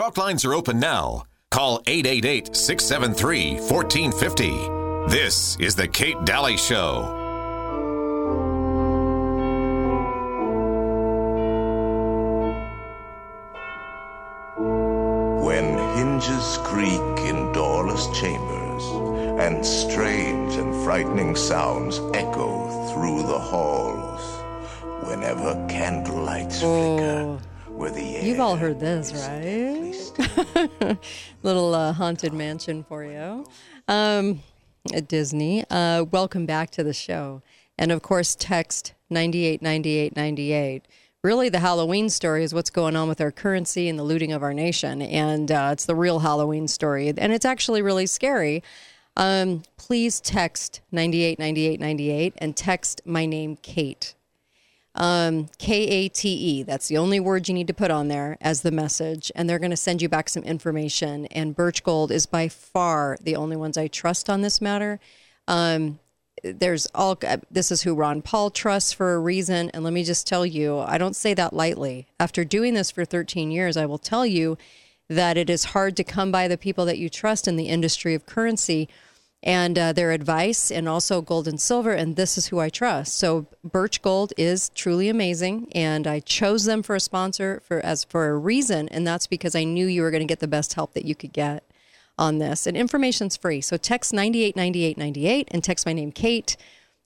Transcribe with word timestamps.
talk 0.00 0.16
lines 0.16 0.46
are 0.46 0.54
open 0.54 0.80
now. 0.80 1.24
Call 1.50 1.82
888 1.86 2.56
673 2.56 3.60
1450. 3.60 5.14
This 5.14 5.58
is 5.60 5.74
The 5.74 5.88
Kate 5.88 6.16
Dalley 6.24 6.56
Show. 6.56 7.02
When 15.44 15.76
hinges 15.98 16.56
creak 16.64 17.20
in 17.28 17.52
doorless 17.52 18.06
chambers, 18.18 18.84
and 19.38 19.66
strange 19.66 20.54
and 20.54 20.82
frightening 20.82 21.36
sounds 21.36 21.98
echo 22.14 22.88
through 22.94 23.24
the 23.24 23.38
halls, 23.38 24.22
whenever 25.06 25.52
candlelights 25.68 26.60
flicker, 26.60 27.26
oh. 27.26 27.40
where 27.68 27.90
the 27.90 28.16
air 28.16 28.24
You've 28.24 28.40
all 28.40 28.56
heard 28.56 28.80
this, 28.80 29.12
right? 29.12 29.79
Little 31.42 31.74
uh, 31.74 31.92
haunted 31.92 32.32
mansion 32.32 32.84
for 32.84 33.04
you 33.04 33.46
um, 33.88 34.42
at 34.92 35.08
Disney. 35.08 35.64
Uh, 35.70 36.04
welcome 36.10 36.46
back 36.46 36.70
to 36.70 36.82
the 36.82 36.92
show. 36.92 37.42
And 37.78 37.90
of 37.92 38.02
course, 38.02 38.36
text 38.38 38.92
989898. 39.10 40.86
Really, 41.22 41.48
the 41.48 41.58
Halloween 41.58 42.08
story 42.08 42.44
is 42.44 42.54
what's 42.54 42.70
going 42.70 42.96
on 42.96 43.08
with 43.08 43.20
our 43.20 43.30
currency 43.30 43.88
and 43.88 43.98
the 43.98 44.02
looting 44.02 44.32
of 44.32 44.42
our 44.42 44.54
nation. 44.54 45.02
And 45.02 45.50
uh, 45.50 45.70
it's 45.72 45.84
the 45.84 45.94
real 45.94 46.20
Halloween 46.20 46.66
story. 46.68 47.08
And 47.08 47.32
it's 47.32 47.44
actually 47.44 47.82
really 47.82 48.06
scary. 48.06 48.62
Um, 49.16 49.62
please 49.76 50.20
text 50.20 50.80
989898 50.92 52.34
and 52.38 52.56
text 52.56 53.02
my 53.04 53.26
name, 53.26 53.56
Kate. 53.56 54.14
Um, 54.94 55.48
K 55.58 55.86
A 55.86 56.08
T 56.08 56.28
E. 56.28 56.62
That's 56.62 56.88
the 56.88 56.98
only 56.98 57.20
word 57.20 57.48
you 57.48 57.54
need 57.54 57.68
to 57.68 57.74
put 57.74 57.90
on 57.90 58.08
there 58.08 58.36
as 58.40 58.62
the 58.62 58.70
message. 58.70 59.30
And 59.34 59.48
they're 59.48 59.58
going 59.58 59.70
to 59.70 59.76
send 59.76 60.02
you 60.02 60.08
back 60.08 60.28
some 60.28 60.42
information. 60.42 61.26
And 61.26 61.54
Birch 61.54 61.84
Gold 61.84 62.10
is 62.10 62.26
by 62.26 62.48
far 62.48 63.16
the 63.22 63.36
only 63.36 63.56
ones 63.56 63.78
I 63.78 63.86
trust 63.86 64.28
on 64.28 64.42
this 64.42 64.60
matter. 64.60 64.98
Um, 65.46 66.00
there's 66.42 66.86
all, 66.94 67.18
this 67.50 67.70
is 67.70 67.82
who 67.82 67.94
Ron 67.94 68.22
Paul 68.22 68.50
trusts 68.50 68.92
for 68.92 69.14
a 69.14 69.18
reason. 69.18 69.70
And 69.70 69.84
let 69.84 69.92
me 69.92 70.04
just 70.04 70.26
tell 70.26 70.46
you, 70.46 70.78
I 70.78 70.98
don't 70.98 71.16
say 71.16 71.34
that 71.34 71.52
lightly. 71.52 72.08
After 72.18 72.44
doing 72.44 72.74
this 72.74 72.90
for 72.90 73.04
13 73.04 73.50
years, 73.50 73.76
I 73.76 73.86
will 73.86 73.98
tell 73.98 74.24
you 74.24 74.56
that 75.08 75.36
it 75.36 75.50
is 75.50 75.64
hard 75.64 75.96
to 75.96 76.04
come 76.04 76.30
by 76.30 76.48
the 76.48 76.56
people 76.56 76.84
that 76.86 76.98
you 76.98 77.10
trust 77.10 77.48
in 77.48 77.56
the 77.56 77.68
industry 77.68 78.14
of 78.14 78.26
currency 78.26 78.88
and 79.42 79.78
uh, 79.78 79.92
their 79.92 80.12
advice 80.12 80.70
and 80.70 80.88
also 80.88 81.22
gold 81.22 81.48
and 81.48 81.60
silver 81.60 81.92
and 81.92 82.16
this 82.16 82.36
is 82.36 82.48
who 82.48 82.58
i 82.58 82.68
trust. 82.68 83.16
So 83.16 83.46
birch 83.64 84.02
gold 84.02 84.32
is 84.36 84.68
truly 84.70 85.08
amazing 85.08 85.68
and 85.72 86.06
i 86.06 86.20
chose 86.20 86.64
them 86.64 86.82
for 86.82 86.94
a 86.94 87.00
sponsor 87.00 87.62
for 87.64 87.80
as 87.80 88.04
for 88.04 88.28
a 88.28 88.36
reason 88.36 88.88
and 88.88 89.06
that's 89.06 89.26
because 89.26 89.54
i 89.54 89.64
knew 89.64 89.86
you 89.86 90.02
were 90.02 90.10
going 90.10 90.22
to 90.22 90.26
get 90.26 90.40
the 90.40 90.48
best 90.48 90.74
help 90.74 90.92
that 90.94 91.04
you 91.04 91.14
could 91.14 91.32
get 91.32 91.64
on 92.18 92.38
this. 92.38 92.66
And 92.66 92.76
information's 92.76 93.36
free 93.36 93.60
so 93.60 93.76
text 93.76 94.12
989898 94.12 95.48
and 95.50 95.64
text 95.64 95.86
my 95.86 95.92
name 95.92 96.12
kate 96.12 96.56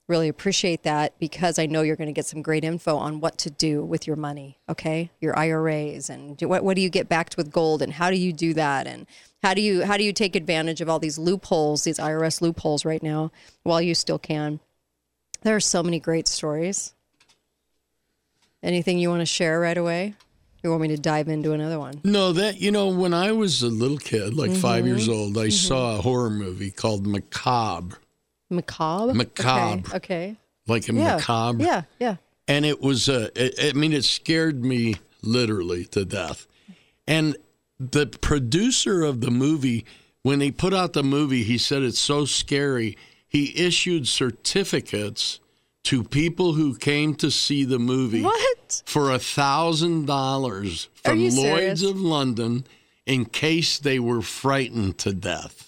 really 0.07 0.27
appreciate 0.27 0.83
that 0.83 1.17
because 1.19 1.57
i 1.57 1.65
know 1.65 1.81
you're 1.81 1.95
going 1.95 2.07
to 2.07 2.13
get 2.13 2.25
some 2.25 2.41
great 2.41 2.63
info 2.63 2.95
on 2.95 3.19
what 3.19 3.37
to 3.39 3.49
do 3.49 3.83
with 3.83 4.05
your 4.05 4.15
money 4.15 4.57
okay 4.69 5.09
your 5.19 5.37
iras 5.37 6.09
and 6.09 6.37
do, 6.37 6.47
what, 6.47 6.63
what 6.63 6.75
do 6.75 6.81
you 6.81 6.89
get 6.89 7.09
backed 7.09 7.37
with 7.37 7.51
gold 7.51 7.81
and 7.81 7.93
how 7.93 8.09
do 8.11 8.15
you 8.17 8.31
do 8.31 8.53
that 8.53 8.85
and 8.85 9.07
how 9.43 9.53
do 9.53 9.61
you 9.61 9.83
how 9.85 9.95
do 9.97 10.03
you 10.03 10.11
take 10.13 10.35
advantage 10.35 10.81
of 10.81 10.89
all 10.89 10.97
these 10.97 11.19
loopholes, 11.19 11.83
these 11.83 11.99
IRS 11.99 12.41
loopholes 12.41 12.83
right 12.83 13.03
now 13.03 13.31
while 13.61 13.79
you 13.79 13.93
still 13.93 14.17
can? 14.17 14.59
There 15.43 15.55
are 15.55 15.59
so 15.59 15.83
many 15.83 15.99
great 15.99 16.27
stories. 16.27 16.95
Anything 18.63 18.97
you 18.97 19.09
want 19.09 19.21
to 19.21 19.27
share 19.27 19.59
right 19.59 19.77
away? 19.77 20.15
You 20.63 20.71
want 20.71 20.81
me 20.81 20.87
to 20.87 20.97
dive 20.97 21.27
into 21.27 21.51
another 21.51 21.77
one? 21.77 22.01
No, 22.03 22.31
that 22.33 22.59
you 22.59 22.71
know, 22.71 22.87
when 22.87 23.13
I 23.13 23.33
was 23.33 23.61
a 23.61 23.67
little 23.67 23.99
kid, 23.99 24.33
like 24.33 24.51
five 24.51 24.83
Mm-hmm. 24.83 24.87
years 24.87 25.07
old, 25.07 25.37
I 25.37 25.49
saw 25.49 25.99
a 25.99 26.01
horror 26.01 26.31
movie 26.31 26.71
called 26.71 27.05
Macabre, 27.05 27.99
Macabre. 28.55 29.13
Macabre. 29.13 29.87
Okay. 29.89 29.95
okay. 29.97 30.35
like 30.67 30.89
a 30.89 30.93
Yeah. 30.93 31.15
macabre, 31.17 31.63
Yeah. 31.63 31.81
Yeah. 31.99 32.15
and 32.47 32.65
it 32.65 32.81
was. 32.81 33.07
Uh, 33.09 33.29
it, 33.35 33.55
I 33.63 33.77
mean, 33.77 33.93
it 33.93 34.03
scared 34.03 34.63
me 34.65 34.95
literally 35.21 35.85
to 35.85 36.05
death. 36.05 36.47
And 37.07 37.37
the 37.79 38.07
producer 38.07 39.03
of 39.03 39.21
the 39.21 39.29
movie, 39.31 39.85
when 40.23 40.41
he 40.41 40.51
put 40.51 40.73
out 40.73 40.93
the 40.93 41.03
movie, 41.03 41.43
he 41.43 41.57
said 41.57 41.83
it's 41.83 41.99
so 41.99 42.25
scary. 42.25 42.97
He 43.27 43.53
issued 43.55 44.07
certificates 44.07 45.39
to 45.83 46.03
people 46.03 46.53
who 46.53 46.75
came 46.75 47.13
to 47.15 47.29
see 47.29 47.63
the 47.63 47.77
movie 47.77 48.23
What? 48.23 48.81
for 48.87 49.11
a 49.11 49.19
thousand 49.19 50.05
dollars 50.07 50.89
from 51.03 51.19
Lloyd's 51.19 51.35
serious? 51.35 51.83
of 51.83 51.99
London 52.01 52.65
in 53.05 53.25
case 53.25 53.77
they 53.77 53.99
were 53.99 54.23
frightened 54.23 54.97
to 54.99 55.13
death. 55.13 55.64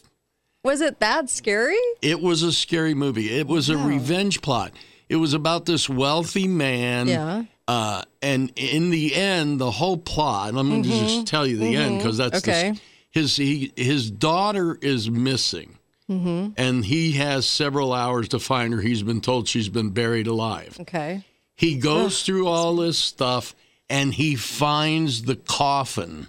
Was 0.68 0.82
it 0.82 1.00
that 1.00 1.30
scary? 1.30 1.78
It 2.02 2.22
was 2.22 2.44
a 2.44 2.52
scary 2.52 2.94
movie. 2.94 3.30
It 3.40 3.48
was 3.48 3.70
a 3.70 3.78
revenge 3.78 4.42
plot. 4.42 4.72
It 5.10 5.16
was 5.16 5.34
about 5.34 5.66
this 5.66 5.90
wealthy 5.90 6.48
man. 6.48 7.08
Yeah. 7.08 7.44
Uh, 7.68 8.02
and 8.22 8.52
in 8.56 8.90
the 8.92 9.16
end, 9.16 9.60
the 9.60 9.72
whole 9.72 9.98
plot. 9.98 10.50
I'm 10.50 10.70
going 10.70 10.84
to 10.84 10.90
just 10.90 11.26
tell 11.28 11.48
you 11.48 11.58
the 11.58 11.76
end 11.76 11.98
because 12.00 12.18
that's 12.18 12.42
the- 12.42 12.52
Mm-hmm. 12.52 12.72
Okay. 12.72 12.80
his 13.12 13.36
he, 13.38 13.72
his 13.76 14.12
daughter 14.12 14.78
is 14.82 15.10
missing, 15.10 15.78
Mm-hmm. 16.10 16.54
and 16.58 16.86
he 16.86 17.14
has 17.14 17.46
several 17.46 17.92
hours 17.94 18.30
to 18.30 18.40
find 18.40 18.74
her. 18.74 18.80
He's 18.82 19.04
been 19.04 19.20
told 19.22 19.48
she's 19.48 19.68
been 19.70 19.90
buried 19.90 20.28
alive. 20.28 20.78
Okay. 20.82 21.24
He 21.56 21.78
goes 21.78 22.24
through 22.24 22.48
all 22.48 22.76
this 22.76 22.98
stuff 22.98 23.56
and 23.90 24.14
he 24.14 24.36
finds 24.36 25.24
the 25.24 25.36
coffin. 25.36 26.28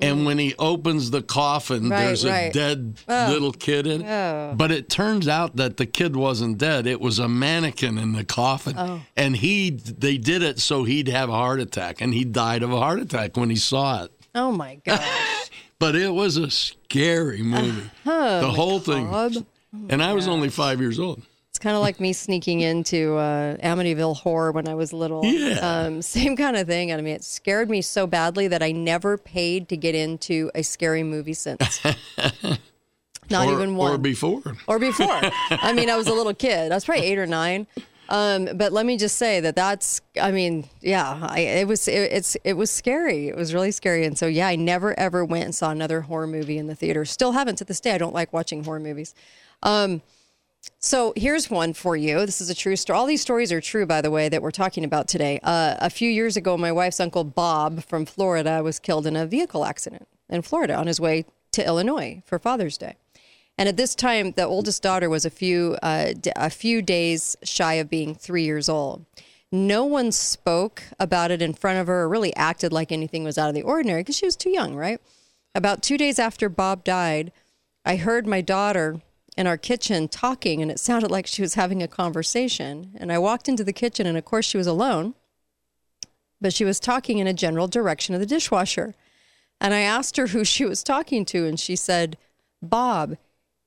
And 0.00 0.18
mm-hmm. 0.18 0.26
when 0.26 0.38
he 0.38 0.54
opens 0.58 1.10
the 1.10 1.22
coffin. 1.22 1.88
Right, 1.88 2.06
there's 2.06 2.24
a 2.24 2.30
right. 2.30 2.52
dead 2.52 2.96
oh. 3.08 3.28
little 3.30 3.52
kid 3.52 3.86
in 3.86 4.02
it. 4.02 4.10
Oh. 4.10 4.54
But 4.56 4.70
it 4.70 4.88
turns 4.88 5.28
out 5.28 5.56
that 5.56 5.76
the 5.76 5.86
kid 5.86 6.16
wasn't 6.16 6.58
dead. 6.58 6.86
It 6.86 7.00
was 7.00 7.18
a 7.18 7.28
mannequin 7.28 7.98
in 7.98 8.12
the 8.12 8.24
coffin. 8.24 8.74
Oh. 8.76 9.02
And 9.16 9.36
he 9.36 9.70
they 9.70 10.18
did 10.18 10.42
it 10.42 10.58
so 10.58 10.84
he'd 10.84 11.08
have 11.08 11.28
a 11.28 11.34
heart 11.34 11.60
attack 11.60 12.00
and 12.00 12.14
he 12.14 12.24
died 12.24 12.62
of 12.62 12.72
a 12.72 12.78
heart 12.78 13.00
attack 13.00 13.36
when 13.36 13.50
he 13.50 13.56
saw 13.56 14.04
it. 14.04 14.12
Oh 14.34 14.52
my 14.52 14.76
gosh. 14.84 15.50
But 15.78 15.96
it 15.96 16.12
was 16.12 16.36
a 16.36 16.50
scary 16.50 17.42
movie. 17.42 17.90
Uh-huh. 18.06 18.40
the 18.40 18.46
oh, 18.46 18.50
whole 18.50 18.80
thing. 18.80 19.46
And 19.88 20.02
I 20.02 20.12
was 20.12 20.28
only 20.28 20.50
5 20.50 20.80
years 20.80 20.98
old. 20.98 21.22
Kind 21.60 21.76
of 21.76 21.82
like 21.82 22.00
me 22.00 22.14
sneaking 22.14 22.62
into 22.62 23.16
uh, 23.16 23.56
Amityville 23.58 24.16
Horror 24.16 24.50
when 24.50 24.66
I 24.66 24.74
was 24.74 24.94
little. 24.94 25.24
Yeah. 25.24 25.58
Um, 25.58 26.00
same 26.16 26.34
kind 26.34 26.56
of 26.56 26.66
thing. 26.66 26.90
I 26.90 26.96
mean, 26.96 27.14
it 27.14 27.22
scared 27.22 27.68
me 27.68 27.82
so 27.82 28.06
badly 28.06 28.48
that 28.48 28.62
I 28.62 28.72
never 28.72 29.18
paid 29.18 29.68
to 29.68 29.76
get 29.76 29.94
into 29.94 30.50
a 30.54 30.62
scary 30.62 31.02
movie 31.02 31.34
since. 31.34 31.80
Not 33.30 33.48
or, 33.48 33.52
even 33.52 33.76
one. 33.76 33.92
or 33.92 33.98
before. 33.98 34.42
or 34.66 34.78
before. 34.78 35.06
I 35.50 35.72
mean, 35.74 35.90
I 35.90 35.96
was 35.96 36.08
a 36.08 36.14
little 36.14 36.34
kid. 36.34 36.72
I 36.72 36.74
was 36.74 36.84
probably 36.86 37.04
eight 37.04 37.18
or 37.18 37.26
nine. 37.26 37.66
Um, 38.08 38.48
but 38.54 38.72
let 38.72 38.86
me 38.86 38.96
just 38.96 39.16
say 39.16 39.38
that 39.40 39.54
that's. 39.54 40.00
I 40.20 40.32
mean, 40.32 40.68
yeah, 40.80 41.28
I, 41.30 41.40
it 41.40 41.68
was. 41.68 41.86
It, 41.86 42.10
it's. 42.10 42.36
It 42.42 42.54
was 42.54 42.70
scary. 42.70 43.28
It 43.28 43.36
was 43.36 43.54
really 43.54 43.70
scary. 43.70 44.04
And 44.04 44.18
so, 44.18 44.26
yeah, 44.26 44.48
I 44.48 44.56
never 44.56 44.98
ever 44.98 45.24
went 45.24 45.44
and 45.44 45.54
saw 45.54 45.70
another 45.70 46.00
horror 46.00 46.26
movie 46.26 46.58
in 46.58 46.66
the 46.66 46.74
theater. 46.74 47.04
Still 47.04 47.32
haven't 47.32 47.56
to 47.56 47.64
this 47.64 47.80
day. 47.80 47.92
I 47.92 47.98
don't 47.98 48.14
like 48.14 48.32
watching 48.32 48.64
horror 48.64 48.80
movies. 48.80 49.14
Um, 49.62 50.02
so 50.82 51.12
here's 51.14 51.50
one 51.50 51.74
for 51.74 51.94
you. 51.94 52.24
This 52.24 52.40
is 52.40 52.48
a 52.48 52.54
true 52.54 52.74
story. 52.74 52.98
All 52.98 53.06
these 53.06 53.20
stories 53.20 53.52
are 53.52 53.60
true, 53.60 53.84
by 53.84 54.00
the 54.00 54.10
way, 54.10 54.30
that 54.30 54.42
we're 54.42 54.50
talking 54.50 54.82
about 54.82 55.08
today. 55.08 55.38
Uh, 55.42 55.76
a 55.78 55.90
few 55.90 56.08
years 56.10 56.38
ago, 56.38 56.56
my 56.56 56.72
wife's 56.72 57.00
uncle 57.00 57.22
Bob 57.22 57.84
from 57.84 58.06
Florida 58.06 58.62
was 58.62 58.78
killed 58.78 59.06
in 59.06 59.14
a 59.14 59.26
vehicle 59.26 59.66
accident 59.66 60.08
in 60.30 60.40
Florida 60.40 60.74
on 60.74 60.86
his 60.86 60.98
way 60.98 61.26
to 61.52 61.64
Illinois 61.64 62.22
for 62.24 62.38
Father's 62.38 62.78
Day. 62.78 62.96
And 63.58 63.68
at 63.68 63.76
this 63.76 63.94
time, 63.94 64.32
the 64.32 64.46
oldest 64.46 64.82
daughter 64.82 65.10
was 65.10 65.26
a 65.26 65.30
few 65.30 65.76
uh, 65.82 66.14
d- 66.18 66.32
a 66.34 66.48
few 66.48 66.80
days 66.80 67.36
shy 67.42 67.74
of 67.74 67.90
being 67.90 68.14
three 68.14 68.44
years 68.44 68.70
old. 68.70 69.04
No 69.52 69.84
one 69.84 70.12
spoke 70.12 70.82
about 70.98 71.30
it 71.30 71.42
in 71.42 71.52
front 71.52 71.78
of 71.78 71.88
her 71.88 72.02
or 72.02 72.08
really 72.08 72.34
acted 72.36 72.72
like 72.72 72.90
anything 72.90 73.22
was 73.22 73.36
out 73.36 73.48
of 73.48 73.54
the 73.54 73.62
ordinary 73.62 74.00
because 74.00 74.16
she 74.16 74.24
was 74.24 74.36
too 74.36 74.50
young, 74.50 74.74
right? 74.74 74.98
About 75.54 75.82
two 75.82 75.98
days 75.98 76.18
after 76.18 76.48
Bob 76.48 76.84
died, 76.84 77.32
I 77.84 77.96
heard 77.96 78.26
my 78.26 78.40
daughter 78.40 79.02
in 79.36 79.46
our 79.46 79.56
kitchen 79.56 80.08
talking, 80.08 80.60
and 80.60 80.70
it 80.70 80.80
sounded 80.80 81.10
like 81.10 81.26
she 81.26 81.42
was 81.42 81.54
having 81.54 81.82
a 81.82 81.88
conversation. 81.88 82.92
And 82.96 83.12
I 83.12 83.18
walked 83.18 83.48
into 83.48 83.64
the 83.64 83.72
kitchen, 83.72 84.06
and 84.06 84.18
of 84.18 84.24
course, 84.24 84.46
she 84.46 84.58
was 84.58 84.66
alone, 84.66 85.14
but 86.40 86.52
she 86.52 86.64
was 86.64 86.80
talking 86.80 87.18
in 87.18 87.26
a 87.26 87.32
general 87.32 87.68
direction 87.68 88.14
of 88.14 88.20
the 88.20 88.26
dishwasher. 88.26 88.94
And 89.60 89.74
I 89.74 89.80
asked 89.80 90.16
her 90.16 90.28
who 90.28 90.44
she 90.44 90.64
was 90.64 90.82
talking 90.82 91.24
to, 91.26 91.46
and 91.46 91.58
she 91.58 91.76
said, 91.76 92.16
Bob, 92.62 93.16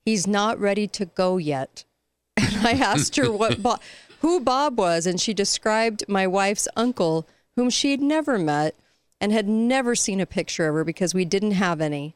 he's 0.04 0.26
not 0.26 0.58
ready 0.58 0.86
to 0.88 1.06
go 1.06 1.36
yet. 1.36 1.84
And 2.36 2.66
I 2.66 2.72
asked 2.72 3.16
her 3.16 3.30
what 3.30 3.62
Bob, 3.62 3.80
who 4.20 4.40
Bob 4.40 4.78
was, 4.78 5.06
and 5.06 5.20
she 5.20 5.34
described 5.34 6.04
my 6.08 6.26
wife's 6.26 6.66
uncle, 6.76 7.26
whom 7.56 7.70
she 7.70 7.90
had 7.90 8.00
never 8.00 8.38
met 8.38 8.74
and 9.20 9.32
had 9.32 9.48
never 9.48 9.94
seen 9.94 10.20
a 10.20 10.26
picture 10.26 10.68
of 10.68 10.74
her 10.74 10.84
because 10.84 11.14
we 11.14 11.24
didn't 11.24 11.52
have 11.52 11.80
any. 11.80 12.14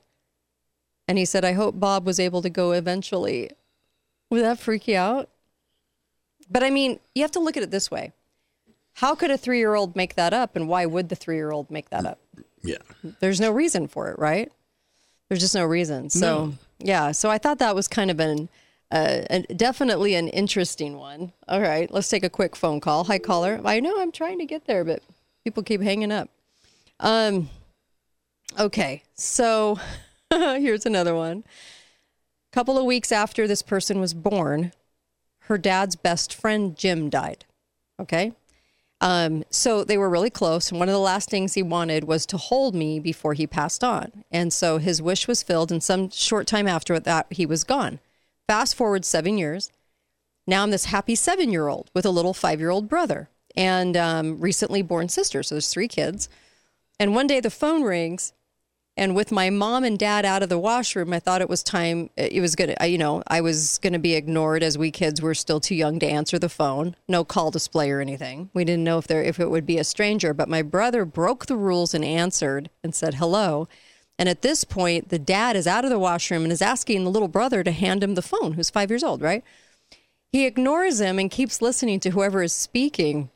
And 1.08 1.16
he 1.18 1.24
said, 1.24 1.44
I 1.44 1.52
hope 1.52 1.80
Bob 1.80 2.04
was 2.04 2.20
able 2.20 2.42
to 2.42 2.50
go 2.50 2.72
eventually. 2.72 3.50
Would 4.30 4.42
that 4.42 4.58
freak 4.58 4.86
you 4.86 4.96
out? 4.98 5.30
But 6.50 6.62
I 6.62 6.70
mean, 6.70 7.00
you 7.14 7.22
have 7.22 7.30
to 7.32 7.40
look 7.40 7.56
at 7.56 7.62
it 7.62 7.70
this 7.70 7.90
way. 7.90 8.12
How 8.94 9.14
could 9.14 9.30
a 9.30 9.38
three 9.38 9.58
year 9.58 9.74
old 9.74 9.96
make 9.96 10.16
that 10.16 10.32
up, 10.34 10.54
and 10.56 10.68
why 10.68 10.84
would 10.84 11.08
the 11.08 11.16
three 11.16 11.36
year 11.36 11.50
old 11.50 11.70
make 11.70 11.88
that 11.90 12.04
up? 12.04 12.18
Yeah. 12.62 12.78
There's 13.20 13.40
no 13.40 13.50
reason 13.50 13.86
for 13.88 14.10
it, 14.10 14.18
right? 14.18 14.52
There's 15.28 15.40
just 15.40 15.54
no 15.54 15.64
reason. 15.64 16.10
So, 16.10 16.46
No. 16.46 16.54
yeah. 16.80 17.12
So 17.12 17.30
I 17.30 17.38
thought 17.38 17.58
that 17.60 17.74
was 17.74 17.86
kind 17.86 18.10
of 18.10 18.18
an, 18.18 18.48
uh, 18.90 19.22
an 19.30 19.46
definitely 19.56 20.14
an 20.14 20.28
interesting 20.28 20.96
one. 20.96 21.32
All 21.46 21.60
right, 21.60 21.90
let's 21.92 22.08
take 22.08 22.24
a 22.24 22.30
quick 22.30 22.56
phone 22.56 22.80
call. 22.80 23.04
Hi, 23.04 23.18
caller. 23.18 23.60
I 23.64 23.80
know 23.80 24.00
I'm 24.00 24.10
trying 24.12 24.38
to 24.40 24.46
get 24.46 24.66
there, 24.66 24.84
but 24.84 25.02
people 25.44 25.62
keep 25.62 25.80
hanging 25.80 26.10
up. 26.12 26.28
Um. 27.00 27.48
Okay, 28.58 29.02
so 29.14 29.78
here's 30.32 30.86
another 30.86 31.14
one. 31.14 31.44
A 32.52 32.54
couple 32.54 32.78
of 32.78 32.84
weeks 32.84 33.12
after 33.12 33.46
this 33.46 33.62
person 33.62 34.00
was 34.00 34.14
born, 34.14 34.72
her 35.40 35.58
dad's 35.58 35.96
best 35.96 36.34
friend 36.34 36.76
Jim 36.76 37.08
died. 37.08 37.44
Okay. 38.00 38.32
Um, 39.00 39.44
so 39.50 39.84
they 39.84 39.96
were 39.96 40.10
really 40.10 40.30
close. 40.30 40.70
And 40.70 40.78
one 40.78 40.88
of 40.88 40.92
the 40.92 40.98
last 40.98 41.30
things 41.30 41.54
he 41.54 41.62
wanted 41.62 42.04
was 42.04 42.26
to 42.26 42.36
hold 42.36 42.74
me 42.74 42.98
before 42.98 43.34
he 43.34 43.46
passed 43.46 43.84
on. 43.84 44.24
And 44.30 44.52
so 44.52 44.78
his 44.78 45.00
wish 45.00 45.28
was 45.28 45.42
filled. 45.42 45.70
And 45.70 45.82
some 45.82 46.10
short 46.10 46.46
time 46.46 46.66
after 46.66 46.98
that, 46.98 47.26
he 47.30 47.46
was 47.46 47.64
gone. 47.64 48.00
Fast 48.46 48.74
forward 48.74 49.04
seven 49.04 49.38
years. 49.38 49.70
Now 50.46 50.62
I'm 50.62 50.70
this 50.70 50.86
happy 50.86 51.14
seven 51.14 51.52
year 51.52 51.68
old 51.68 51.90
with 51.94 52.06
a 52.06 52.10
little 52.10 52.34
five 52.34 52.58
year 52.58 52.70
old 52.70 52.88
brother 52.88 53.28
and 53.56 53.96
um, 53.96 54.40
recently 54.40 54.82
born 54.82 55.08
sister. 55.08 55.42
So 55.42 55.54
there's 55.54 55.70
three 55.70 55.88
kids. 55.88 56.28
And 56.98 57.14
one 57.14 57.26
day 57.26 57.40
the 57.40 57.50
phone 57.50 57.82
rings 57.82 58.32
and 58.98 59.14
with 59.14 59.30
my 59.30 59.48
mom 59.48 59.84
and 59.84 59.98
dad 59.98 60.24
out 60.24 60.42
of 60.42 60.48
the 60.48 60.58
washroom, 60.58 61.12
I 61.12 61.20
thought 61.20 61.40
it 61.40 61.48
was 61.48 61.62
time. 61.62 62.10
Uh, 62.18 62.28
it 62.30 62.40
was 62.40 62.56
going 62.56 62.74
to, 62.74 62.88
you 62.88 62.98
know, 62.98 63.22
I 63.28 63.40
was 63.40 63.78
going 63.78 63.92
to 63.92 63.98
be 63.98 64.14
ignored 64.14 64.62
as 64.62 64.76
we 64.76 64.90
kids 64.90 65.22
were 65.22 65.34
still 65.34 65.60
too 65.60 65.76
young 65.76 65.98
to 66.00 66.06
answer 66.06 66.38
the 66.38 66.48
phone. 66.48 66.96
No 67.08 67.24
call 67.24 67.52
display 67.52 67.90
or 67.90 68.00
anything. 68.00 68.50
We 68.52 68.64
didn't 68.64 68.84
know 68.84 68.98
if 68.98 69.06
there 69.06 69.22
if 69.22 69.38
it 69.38 69.50
would 69.50 69.64
be 69.64 69.78
a 69.78 69.84
stranger. 69.84 70.34
But 70.34 70.48
my 70.48 70.62
brother 70.62 71.04
broke 71.04 71.46
the 71.46 71.56
rules 71.56 71.94
and 71.94 72.04
answered 72.04 72.70
and 72.82 72.94
said 72.94 73.14
hello. 73.14 73.68
And 74.18 74.28
at 74.28 74.42
this 74.42 74.64
point, 74.64 75.10
the 75.10 75.18
dad 75.18 75.54
is 75.54 75.68
out 75.68 75.84
of 75.84 75.90
the 75.90 75.98
washroom 75.98 76.42
and 76.42 76.52
is 76.52 76.60
asking 76.60 77.04
the 77.04 77.10
little 77.10 77.28
brother 77.28 77.62
to 77.62 77.70
hand 77.70 78.02
him 78.02 78.16
the 78.16 78.22
phone, 78.22 78.54
who's 78.54 78.68
five 78.68 78.90
years 78.90 79.04
old, 79.04 79.22
right? 79.22 79.44
He 80.32 80.44
ignores 80.44 81.00
him 81.00 81.20
and 81.20 81.30
keeps 81.30 81.62
listening 81.62 82.00
to 82.00 82.10
whoever 82.10 82.42
is 82.42 82.52
speaking. 82.52 83.30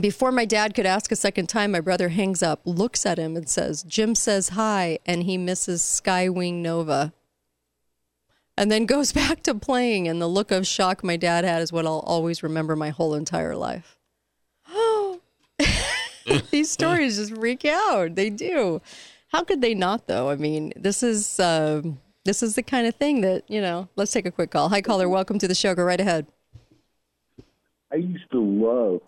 Before 0.00 0.32
my 0.32 0.46
dad 0.46 0.74
could 0.74 0.86
ask 0.86 1.12
a 1.12 1.16
second 1.16 1.48
time, 1.48 1.72
my 1.72 1.80
brother 1.80 2.08
hangs 2.08 2.42
up, 2.42 2.62
looks 2.64 3.04
at 3.04 3.18
him, 3.18 3.36
and 3.36 3.46
says, 3.46 3.82
Jim 3.82 4.14
says 4.14 4.50
hi, 4.50 4.98
and 5.04 5.24
he 5.24 5.36
misses 5.36 5.82
Skywing 5.82 6.54
Nova. 6.54 7.12
And 8.56 8.70
then 8.70 8.86
goes 8.86 9.12
back 9.12 9.42
to 9.42 9.54
playing, 9.54 10.08
and 10.08 10.20
the 10.20 10.28
look 10.28 10.50
of 10.50 10.66
shock 10.66 11.04
my 11.04 11.16
dad 11.16 11.44
had 11.44 11.60
is 11.60 11.72
what 11.72 11.84
I'll 11.84 12.04
always 12.06 12.42
remember 12.42 12.74
my 12.74 12.88
whole 12.88 13.14
entire 13.14 13.54
life. 13.54 13.98
Oh, 14.68 15.20
these 16.50 16.70
stories 16.70 17.18
just 17.18 17.34
freak 17.34 17.66
out. 17.66 18.14
They 18.14 18.30
do. 18.30 18.80
How 19.28 19.44
could 19.44 19.60
they 19.60 19.74
not, 19.74 20.06
though? 20.06 20.30
I 20.30 20.36
mean, 20.36 20.72
this 20.74 21.02
is 21.02 21.38
um, 21.38 21.98
this 22.24 22.42
is 22.42 22.54
the 22.54 22.62
kind 22.62 22.86
of 22.86 22.94
thing 22.94 23.20
that 23.22 23.44
you 23.48 23.60
know. 23.60 23.88
Let's 23.96 24.12
take 24.12 24.26
a 24.26 24.30
quick 24.30 24.50
call. 24.50 24.68
Hi, 24.70 24.80
caller. 24.80 25.08
Welcome 25.08 25.38
to 25.38 25.48
the 25.48 25.54
show. 25.54 25.74
Go 25.74 25.84
right 25.84 26.00
ahead. 26.00 26.26
I 27.90 27.96
used 27.96 28.30
to 28.30 28.40
love 28.40 29.00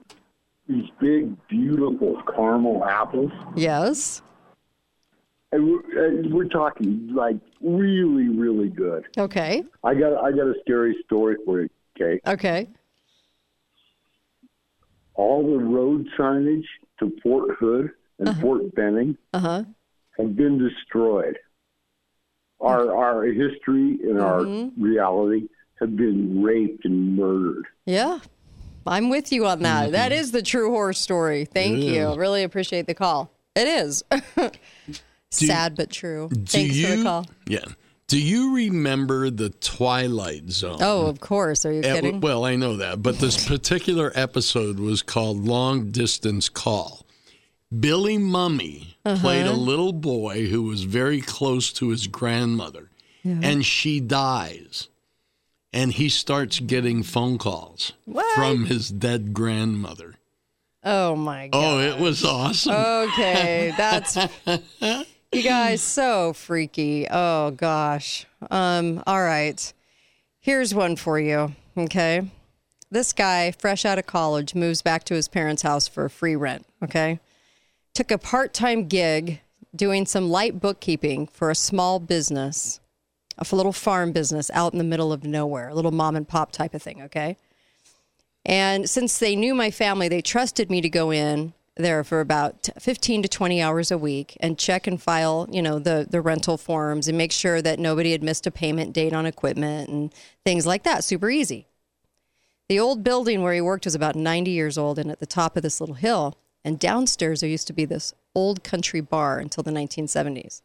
these 0.69 0.89
big, 1.01 1.37
beautiful 1.49 2.21
caramel 2.35 2.85
apples. 2.85 3.33
Yes. 3.55 4.23
And 5.53 5.67
we're, 5.69 6.09
and 6.09 6.35
we're 6.35 6.49
talking 6.49 7.11
like 7.15 7.37
really, 7.61 8.29
really 8.29 8.71
good. 8.71 9.05
Okay. 9.17 9.63
I 9.85 9.95
got 9.95 10.17
I 10.25 10.31
got 10.33 10.47
a 10.47 10.55
scary 10.63 10.97
story 11.05 11.37
for 11.45 11.63
you. 11.63 11.69
Okay, 11.97 12.21
Okay. 12.27 12.69
all 15.15 15.45
the 15.49 15.65
road 15.65 16.09
signage 16.19 16.65
to 16.99 17.13
Fort 17.23 17.57
Hood 17.61 17.91
and 18.19 18.29
uh-huh. 18.29 18.41
Fort 18.41 18.75
Benning 18.75 19.17
Uh 19.33 19.39
huh. 19.39 19.65
have 20.19 20.35
been 20.35 20.59
destroyed. 20.59 21.39
Our 22.61 22.81
mm-hmm. 22.81 22.99
our 22.99 23.25
history 23.27 23.99
and 24.03 24.21
our 24.21 24.41
mm-hmm. 24.41 24.83
reality 24.83 25.49
have 25.79 25.95
been 25.95 26.43
raped 26.43 26.85
and 26.85 27.17
murdered. 27.17 27.67
Yeah. 27.87 28.19
I'm 28.87 29.09
with 29.11 29.33
you 29.33 29.47
on 29.47 29.63
that. 29.63 29.93
That 29.93 30.13
is 30.13 30.33
the 30.33 30.43
true 30.43 30.71
horror 30.71 30.93
story. 30.93 31.45
Thank 31.45 31.79
you. 31.83 32.15
Really 32.15 32.43
appreciate 32.43 32.87
the 32.87 32.95
call. 32.95 33.31
It 33.55 33.67
is. 33.69 34.03
Sad 35.31 35.75
but 35.77 35.91
true. 35.91 36.29
Thanks 36.47 36.77
you, 36.77 36.87
for 36.89 36.97
the 36.97 37.03
call. 37.03 37.27
Yeah. 37.49 37.65
Do 38.07 38.21
you 38.21 38.55
remember 38.55 39.31
the 39.31 39.49
Twilight 39.51 40.51
Zone? 40.51 40.79
Oh, 40.81 41.07
of 41.07 41.21
course. 41.21 41.65
Are 41.65 41.73
you 41.73 41.81
Uh, 41.81 41.95
kidding? 41.95 42.21
well, 42.21 42.45
I 42.45 42.55
know 42.57 42.77
that, 42.77 43.03
but 43.03 43.19
this 43.19 43.49
particular 43.49 44.13
episode 44.15 44.79
was 44.79 45.03
called 45.03 45.45
Long 45.45 45.91
Distance 45.91 46.49
Call. 46.49 47.07
Billy 47.81 48.19
Mumy 48.19 48.95
Uh-huh. 49.05 49.21
played 49.21 49.47
a 49.47 49.53
little 49.53 49.93
boy 49.93 50.47
who 50.47 50.63
was 50.63 50.85
very 50.85 51.21
close 51.21 51.73
to 51.75 51.89
his 51.89 52.07
grandmother, 52.07 52.91
and 53.25 53.65
she 53.65 53.99
dies. 54.01 54.89
And 55.75 55.93
he 55.93 56.09
starts 56.09 56.61
getting 56.61 57.03
phone 57.03 57.37
calls 57.37 57.93
What? 58.05 58.35
from 58.37 58.67
his 58.67 58.89
dead 58.89 59.35
grandmother. 59.35 60.15
Oh 60.85 61.17
my 61.17 61.49
god. 61.49 61.59
Oh, 61.59 61.81
it 61.81 61.99
was 61.99 62.25
awesome. 62.25 62.73
Okay, 62.75 63.75
that's 63.77 64.17
you 65.33 65.43
guys 65.43 65.83
so 65.83 66.33
freaky. 66.33 67.09
Oh 67.11 67.51
gosh. 67.51 68.25
Um 68.51 69.03
all 69.07 69.21
right. 69.21 69.73
Here's 70.41 70.73
one 70.75 70.95
for 70.95 71.19
you, 71.19 71.55
okay? 71.77 72.31
This 72.91 73.13
guy 73.13 73.51
fresh 73.51 73.85
out 73.85 73.99
of 73.99 74.07
college 74.07 74.55
moves 74.55 74.81
back 74.81 75.03
to 75.05 75.15
his 75.15 75.27
parents' 75.27 75.63
house 75.63 75.89
for 75.89 76.09
free 76.09 76.37
rent, 76.37 76.65
okay? 76.85 77.19
Took 77.95 78.13
a 78.13 78.19
part-time 78.19 78.87
gig 78.87 79.41
doing 79.75 80.07
some 80.07 80.31
light 80.31 80.61
bookkeeping 80.61 81.27
for 81.27 81.51
a 81.51 81.55
small 81.57 81.99
business, 81.99 82.79
a 83.39 83.57
little 83.57 83.73
farm 83.73 84.13
business 84.13 84.51
out 84.55 84.73
in 84.73 84.79
the 84.79 84.85
middle 84.85 85.13
of 85.13 85.25
nowhere, 85.25 85.69
a 85.69 85.75
little 85.75 85.91
mom 85.91 86.17
and 86.17 86.27
pop 86.27 86.53
type 86.53 86.75
of 86.75 86.83
thing, 86.83 87.03
okay? 87.03 87.37
And 88.45 88.89
since 88.89 89.19
they 89.19 89.37
knew 89.37 89.55
my 89.55 89.71
family, 89.71 90.09
they 90.09 90.21
trusted 90.21 90.71
me 90.71 90.81
to 90.81 90.89
go 90.89 91.11
in 91.11 91.55
there 91.77 92.05
for 92.05 92.21
about 92.21 92.69
15 92.79 93.23
to 93.23 93.29
20 93.29 93.61
hours 93.61 93.91
a 93.91 93.99
week 93.99 94.37
and 94.41 94.59
check 94.59 94.87
and 94.87 95.03
file, 95.03 95.49
you 95.51 95.61
know, 95.61 95.79
the 95.79 96.07
the 96.09 96.21
rental 96.21 96.57
forms 96.57 97.09
and 97.09 97.19
make 97.19 97.33
sure 97.33 97.61
that 97.61 97.79
nobody 97.79 98.13
had 98.13 98.23
missed 98.23 98.47
a 98.47 98.51
payment 98.51 98.93
date 98.93 99.13
on 99.13 99.27
equipment 99.27 99.89
and 99.89 100.15
things 100.45 100.67
like 100.67 100.85
that. 100.85 101.03
Super 101.03 101.31
easy. 101.31 101.67
The 102.69 102.79
old 102.79 103.03
building 103.03 103.43
where 103.43 103.53
he 103.53 103.61
worked 103.61 103.85
was 103.85 103.95
about 103.95 104.15
90 104.15 104.51
years 104.51 104.79
old 104.79 104.99
and 104.99 105.11
at 105.11 105.21
the 105.21 105.27
top 105.27 105.57
of 105.57 105.63
this 105.63 105.81
little 105.81 105.97
hill. 105.97 106.37
And 106.65 106.79
downstairs 106.79 107.41
there 107.41 107.51
used 107.51 107.67
to 107.67 107.75
be 107.75 107.85
this 107.85 108.15
old 108.35 108.65
country 108.65 109.01
bar 109.01 109.39
until 109.39 109.63
the 109.63 109.71
1970s. 109.71 110.63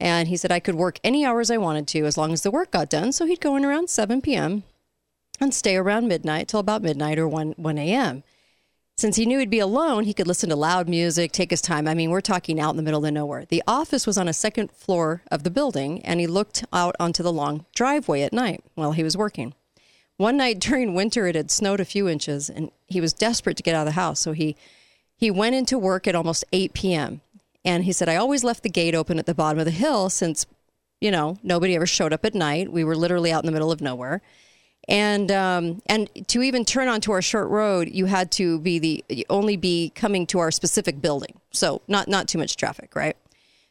And 0.00 0.28
he 0.28 0.36
said 0.36 0.52
I 0.52 0.60
could 0.60 0.76
work 0.76 1.00
any 1.02 1.24
hours 1.24 1.50
I 1.50 1.56
wanted 1.56 1.88
to 1.88 2.04
as 2.04 2.16
long 2.16 2.32
as 2.32 2.42
the 2.42 2.50
work 2.50 2.70
got 2.70 2.88
done. 2.88 3.12
So 3.12 3.26
he'd 3.26 3.40
go 3.40 3.56
in 3.56 3.64
around 3.64 3.90
7 3.90 4.20
p.m 4.20 4.62
and 5.40 5.54
stay 5.54 5.76
around 5.76 6.08
midnight 6.08 6.48
till 6.48 6.60
about 6.60 6.82
midnight 6.82 7.18
or 7.18 7.28
1, 7.28 7.54
1 7.56 7.78
a.m. 7.78 8.22
Since 8.96 9.16
he 9.16 9.26
knew 9.26 9.38
he'd 9.38 9.50
be 9.50 9.60
alone, 9.60 10.04
he 10.04 10.14
could 10.14 10.26
listen 10.26 10.48
to 10.48 10.56
loud 10.56 10.88
music, 10.88 11.30
take 11.30 11.50
his 11.50 11.60
time. 11.60 11.86
I 11.86 11.94
mean, 11.94 12.10
we're 12.10 12.20
talking 12.20 12.58
out 12.58 12.70
in 12.70 12.76
the 12.76 12.82
middle 12.82 13.04
of 13.04 13.12
nowhere. 13.12 13.44
The 13.44 13.62
office 13.66 14.06
was 14.06 14.18
on 14.18 14.26
a 14.26 14.32
second 14.32 14.72
floor 14.72 15.22
of 15.30 15.44
the 15.44 15.50
building, 15.50 16.04
and 16.04 16.18
he 16.18 16.26
looked 16.26 16.64
out 16.72 16.96
onto 16.98 17.22
the 17.22 17.32
long 17.32 17.64
driveway 17.74 18.22
at 18.22 18.32
night 18.32 18.64
while 18.74 18.92
he 18.92 19.04
was 19.04 19.16
working. 19.16 19.54
One 20.16 20.36
night 20.36 20.58
during 20.58 20.94
winter, 20.94 21.28
it 21.28 21.36
had 21.36 21.52
snowed 21.52 21.78
a 21.78 21.84
few 21.84 22.08
inches, 22.08 22.50
and 22.50 22.72
he 22.86 23.00
was 23.00 23.12
desperate 23.12 23.56
to 23.58 23.62
get 23.62 23.76
out 23.76 23.86
of 23.86 23.94
the 23.94 24.00
house. 24.00 24.18
So 24.18 24.32
he, 24.32 24.56
he 25.16 25.30
went 25.30 25.54
into 25.54 25.78
work 25.78 26.08
at 26.08 26.16
almost 26.16 26.44
8 26.52 26.72
p.m. 26.72 27.20
And 27.64 27.84
he 27.84 27.92
said, 27.92 28.08
I 28.08 28.16
always 28.16 28.44
left 28.44 28.62
the 28.62 28.70
gate 28.70 28.94
open 28.94 29.18
at 29.18 29.26
the 29.26 29.34
bottom 29.34 29.58
of 29.58 29.64
the 29.64 29.70
hill 29.70 30.10
since, 30.10 30.46
you 31.00 31.10
know, 31.10 31.36
nobody 31.42 31.74
ever 31.74 31.86
showed 31.86 32.12
up 32.12 32.24
at 32.24 32.34
night. 32.34 32.72
We 32.72 32.84
were 32.84 32.96
literally 32.96 33.32
out 33.32 33.42
in 33.42 33.46
the 33.46 33.52
middle 33.52 33.72
of 33.72 33.80
nowhere 33.80 34.22
and 34.88 35.30
um, 35.30 35.82
and 35.86 36.08
to 36.28 36.42
even 36.42 36.64
turn 36.64 36.88
onto 36.88 37.12
our 37.12 37.20
short 37.20 37.48
road, 37.48 37.90
you 37.92 38.06
had 38.06 38.30
to 38.32 38.58
be 38.58 38.78
the 38.78 39.26
only 39.28 39.56
be 39.56 39.92
coming 39.94 40.26
to 40.28 40.38
our 40.38 40.50
specific 40.50 41.02
building, 41.02 41.38
so 41.52 41.82
not 41.88 42.08
not 42.08 42.26
too 42.26 42.38
much 42.38 42.56
traffic, 42.56 42.96
right? 42.96 43.16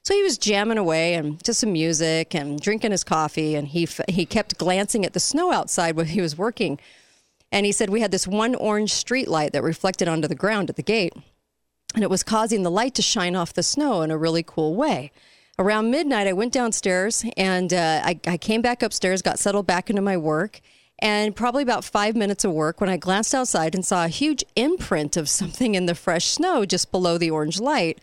So 0.04 0.14
he 0.14 0.24
was 0.24 0.38
jamming 0.38 0.78
away 0.78 1.16
and 1.16 1.44
to 1.44 1.54
some 1.54 1.74
music 1.74 2.34
and 2.34 2.62
drinking 2.62 2.92
his 2.92 3.04
coffee, 3.04 3.56
and 3.56 3.68
he 3.68 3.88
he 4.08 4.26
kept 4.28 4.60
glancing 4.60 5.06
at 5.06 5.14
the 5.14 5.20
snow 5.20 5.52
outside 5.52 5.96
while 5.96 6.06
he 6.06 6.22
was 6.22 6.38
working, 6.38 6.80
and 7.52 7.66
he 7.66 7.72
said 7.72 7.90
we 7.90 8.02
had 8.02 8.12
this 8.12 8.28
one 8.28 8.54
orange 8.54 8.94
street 8.94 9.28
light 9.28 9.54
that 9.54 9.64
reflected 9.64 10.08
onto 10.08 10.28
the 10.28 10.36
ground 10.36 10.70
at 10.70 10.76
the 10.76 10.84
gate, 10.84 11.14
and 11.94 12.04
it 12.04 12.10
was 12.10 12.24
causing 12.24 12.64
the 12.64 12.72
light 12.72 12.96
to 12.96 13.02
shine 13.02 13.36
off 13.36 13.54
the 13.54 13.64
snow 13.64 14.02
in 14.02 14.12
a 14.12 14.18
really 14.18 14.44
cool 14.44 14.76
way. 14.76 15.12
Around 15.60 15.90
midnight, 15.90 16.28
I 16.28 16.34
went 16.34 16.54
downstairs 16.54 17.26
and 17.36 17.74
uh, 17.74 18.02
I, 18.04 18.20
I 18.28 18.38
came 18.38 18.62
back 18.62 18.84
upstairs, 18.84 19.22
got 19.22 19.40
settled 19.40 19.66
back 19.66 19.90
into 19.90 20.02
my 20.02 20.16
work. 20.18 20.62
And 21.00 21.36
probably 21.36 21.62
about 21.62 21.86
five 21.86 22.16
minutes 22.16 22.44
of 22.44 22.52
work 22.52 22.82
when 22.82 22.90
I 22.90 22.98
glanced 22.98 23.36
outside 23.36 23.76
and 23.76 23.86
saw 23.86 24.06
a 24.06 24.08
huge 24.08 24.44
imprint 24.56 25.16
of 25.16 25.30
something 25.30 25.76
in 25.76 25.86
the 25.86 25.94
fresh 25.94 26.26
snow 26.26 26.66
just 26.66 26.92
below 26.92 27.18
the 27.18 27.30
orange 27.30 27.60
light. 27.60 28.00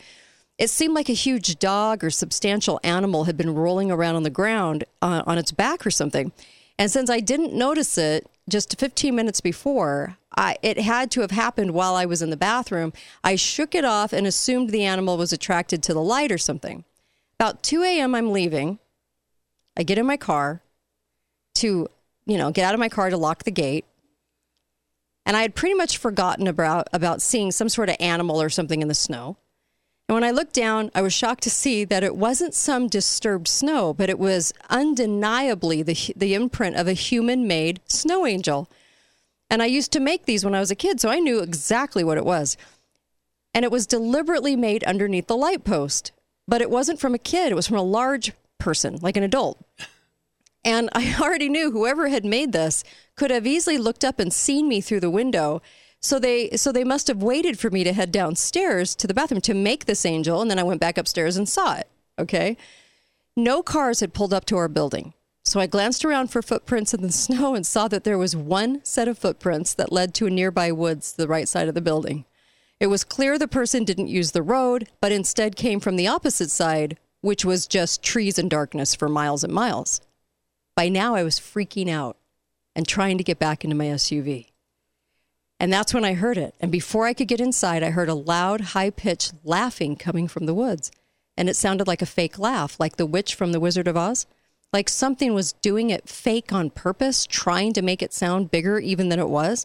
It 0.58 0.70
seemed 0.70 0.94
like 0.94 1.08
a 1.08 1.14
huge 1.14 1.58
dog 1.58 2.04
or 2.04 2.10
substantial 2.10 2.78
animal 2.84 3.24
had 3.24 3.36
been 3.36 3.54
rolling 3.54 3.90
around 3.90 4.14
on 4.14 4.22
the 4.22 4.30
ground 4.30 4.84
uh, 5.02 5.22
on 5.26 5.38
its 5.38 5.50
back 5.50 5.84
or 5.84 5.90
something. 5.90 6.30
And 6.78 6.90
since 6.90 7.10
I 7.10 7.18
didn't 7.18 7.52
notice 7.52 7.98
it, 7.98 8.28
just 8.48 8.78
15 8.78 9.14
minutes 9.14 9.40
before. 9.40 10.16
I, 10.36 10.56
it 10.62 10.78
had 10.80 11.10
to 11.12 11.20
have 11.20 11.30
happened 11.30 11.72
while 11.72 11.94
I 11.94 12.04
was 12.04 12.20
in 12.20 12.30
the 12.30 12.36
bathroom. 12.36 12.92
I 13.22 13.36
shook 13.36 13.74
it 13.74 13.84
off 13.84 14.12
and 14.12 14.26
assumed 14.26 14.70
the 14.70 14.84
animal 14.84 15.16
was 15.16 15.32
attracted 15.32 15.82
to 15.84 15.94
the 15.94 16.02
light 16.02 16.32
or 16.32 16.38
something. 16.38 16.84
About 17.38 17.62
2 17.62 17.82
a.m., 17.82 18.14
I'm 18.14 18.32
leaving. 18.32 18.78
I 19.76 19.82
get 19.82 19.98
in 19.98 20.06
my 20.06 20.16
car 20.16 20.62
to, 21.56 21.88
you 22.26 22.38
know, 22.38 22.50
get 22.50 22.64
out 22.64 22.74
of 22.74 22.80
my 22.80 22.88
car 22.88 23.10
to 23.10 23.16
lock 23.16 23.44
the 23.44 23.50
gate. 23.50 23.84
And 25.26 25.36
I 25.36 25.42
had 25.42 25.54
pretty 25.54 25.74
much 25.74 25.96
forgotten 25.96 26.46
about, 26.46 26.88
about 26.92 27.22
seeing 27.22 27.50
some 27.50 27.68
sort 27.68 27.88
of 27.88 27.96
animal 27.98 28.40
or 28.40 28.50
something 28.50 28.82
in 28.82 28.88
the 28.88 28.94
snow. 28.94 29.36
And 30.08 30.14
when 30.14 30.24
I 30.24 30.32
looked 30.32 30.52
down, 30.52 30.90
I 30.94 31.00
was 31.00 31.14
shocked 31.14 31.42
to 31.44 31.50
see 31.50 31.84
that 31.84 32.04
it 32.04 32.14
wasn't 32.14 32.54
some 32.54 32.88
disturbed 32.88 33.48
snow, 33.48 33.94
but 33.94 34.10
it 34.10 34.18
was 34.18 34.52
undeniably 34.68 35.82
the, 35.82 35.96
the 36.14 36.34
imprint 36.34 36.76
of 36.76 36.86
a 36.86 36.92
human 36.92 37.46
made 37.46 37.80
snow 37.86 38.26
angel. 38.26 38.68
And 39.48 39.62
I 39.62 39.66
used 39.66 39.92
to 39.92 40.00
make 40.00 40.26
these 40.26 40.44
when 40.44 40.54
I 40.54 40.60
was 40.60 40.70
a 40.70 40.76
kid, 40.76 41.00
so 41.00 41.08
I 41.08 41.20
knew 41.20 41.40
exactly 41.40 42.04
what 42.04 42.18
it 42.18 42.24
was. 42.24 42.58
And 43.54 43.64
it 43.64 43.70
was 43.70 43.86
deliberately 43.86 44.56
made 44.56 44.84
underneath 44.84 45.26
the 45.26 45.36
light 45.36 45.64
post, 45.64 46.12
but 46.46 46.60
it 46.60 46.70
wasn't 46.70 47.00
from 47.00 47.14
a 47.14 47.18
kid, 47.18 47.50
it 47.50 47.54
was 47.54 47.68
from 47.68 47.78
a 47.78 47.82
large 47.82 48.32
person, 48.58 48.98
like 49.00 49.16
an 49.16 49.22
adult. 49.22 49.64
And 50.64 50.90
I 50.92 51.16
already 51.20 51.48
knew 51.48 51.70
whoever 51.70 52.08
had 52.08 52.26
made 52.26 52.52
this 52.52 52.84
could 53.16 53.30
have 53.30 53.46
easily 53.46 53.78
looked 53.78 54.04
up 54.04 54.18
and 54.18 54.32
seen 54.32 54.68
me 54.68 54.82
through 54.82 55.00
the 55.00 55.10
window 55.10 55.62
so 56.04 56.18
they 56.18 56.50
so 56.50 56.70
they 56.70 56.84
must 56.84 57.08
have 57.08 57.22
waited 57.22 57.58
for 57.58 57.70
me 57.70 57.82
to 57.82 57.94
head 57.94 58.12
downstairs 58.12 58.94
to 58.94 59.06
the 59.06 59.14
bathroom 59.14 59.40
to 59.40 59.54
make 59.54 59.86
this 59.86 60.04
angel, 60.04 60.42
and 60.42 60.50
then 60.50 60.58
I 60.58 60.62
went 60.62 60.78
back 60.78 60.98
upstairs 60.98 61.38
and 61.38 61.48
saw 61.48 61.76
it. 61.76 61.88
Okay. 62.18 62.58
No 63.34 63.62
cars 63.62 64.00
had 64.00 64.12
pulled 64.12 64.34
up 64.34 64.44
to 64.46 64.56
our 64.58 64.68
building. 64.68 65.14
So 65.44 65.60
I 65.60 65.66
glanced 65.66 66.04
around 66.04 66.28
for 66.28 66.42
footprints 66.42 66.92
in 66.92 67.00
the 67.00 67.10
snow 67.24 67.54
and 67.54 67.66
saw 67.66 67.88
that 67.88 68.04
there 68.04 68.18
was 68.18 68.36
one 68.36 68.84
set 68.84 69.08
of 69.08 69.18
footprints 69.18 69.72
that 69.72 69.92
led 69.92 70.12
to 70.14 70.26
a 70.26 70.30
nearby 70.30 70.70
woods 70.72 71.14
the 71.14 71.26
right 71.26 71.48
side 71.48 71.68
of 71.68 71.74
the 71.74 71.80
building. 71.80 72.26
It 72.78 72.88
was 72.88 73.02
clear 73.02 73.38
the 73.38 73.48
person 73.48 73.84
didn't 73.84 74.08
use 74.08 74.32
the 74.32 74.42
road, 74.42 74.90
but 75.00 75.10
instead 75.10 75.56
came 75.56 75.80
from 75.80 75.96
the 75.96 76.08
opposite 76.08 76.50
side, 76.50 76.98
which 77.22 77.46
was 77.46 77.66
just 77.66 78.02
trees 78.02 78.38
and 78.38 78.50
darkness 78.50 78.94
for 78.94 79.08
miles 79.08 79.42
and 79.42 79.54
miles. 79.54 80.02
By 80.76 80.90
now, 80.90 81.14
I 81.14 81.22
was 81.22 81.40
freaking 81.40 81.88
out 81.88 82.18
and 82.76 82.86
trying 82.86 83.16
to 83.16 83.24
get 83.24 83.38
back 83.38 83.64
into 83.64 83.74
my 83.74 83.86
SUV. 83.86 84.48
And 85.60 85.72
that's 85.72 85.94
when 85.94 86.04
I 86.04 86.14
heard 86.14 86.36
it. 86.36 86.54
And 86.60 86.72
before 86.72 87.06
I 87.06 87.14
could 87.14 87.28
get 87.28 87.40
inside, 87.40 87.82
I 87.82 87.90
heard 87.90 88.08
a 88.08 88.14
loud, 88.14 88.60
high 88.60 88.90
pitched 88.90 89.32
laughing 89.44 89.96
coming 89.96 90.28
from 90.28 90.46
the 90.46 90.54
woods. 90.54 90.90
And 91.36 91.48
it 91.48 91.56
sounded 91.56 91.86
like 91.86 92.02
a 92.02 92.06
fake 92.06 92.38
laugh, 92.38 92.78
like 92.78 92.96
the 92.96 93.06
witch 93.06 93.34
from 93.34 93.52
The 93.52 93.60
Wizard 93.60 93.88
of 93.88 93.96
Oz. 93.96 94.26
Like 94.72 94.88
something 94.88 95.34
was 95.34 95.52
doing 95.52 95.90
it 95.90 96.08
fake 96.08 96.52
on 96.52 96.70
purpose, 96.70 97.26
trying 97.26 97.72
to 97.74 97.82
make 97.82 98.02
it 98.02 98.12
sound 98.12 98.50
bigger 98.50 98.78
even 98.78 99.08
than 99.08 99.20
it 99.20 99.28
was. 99.28 99.64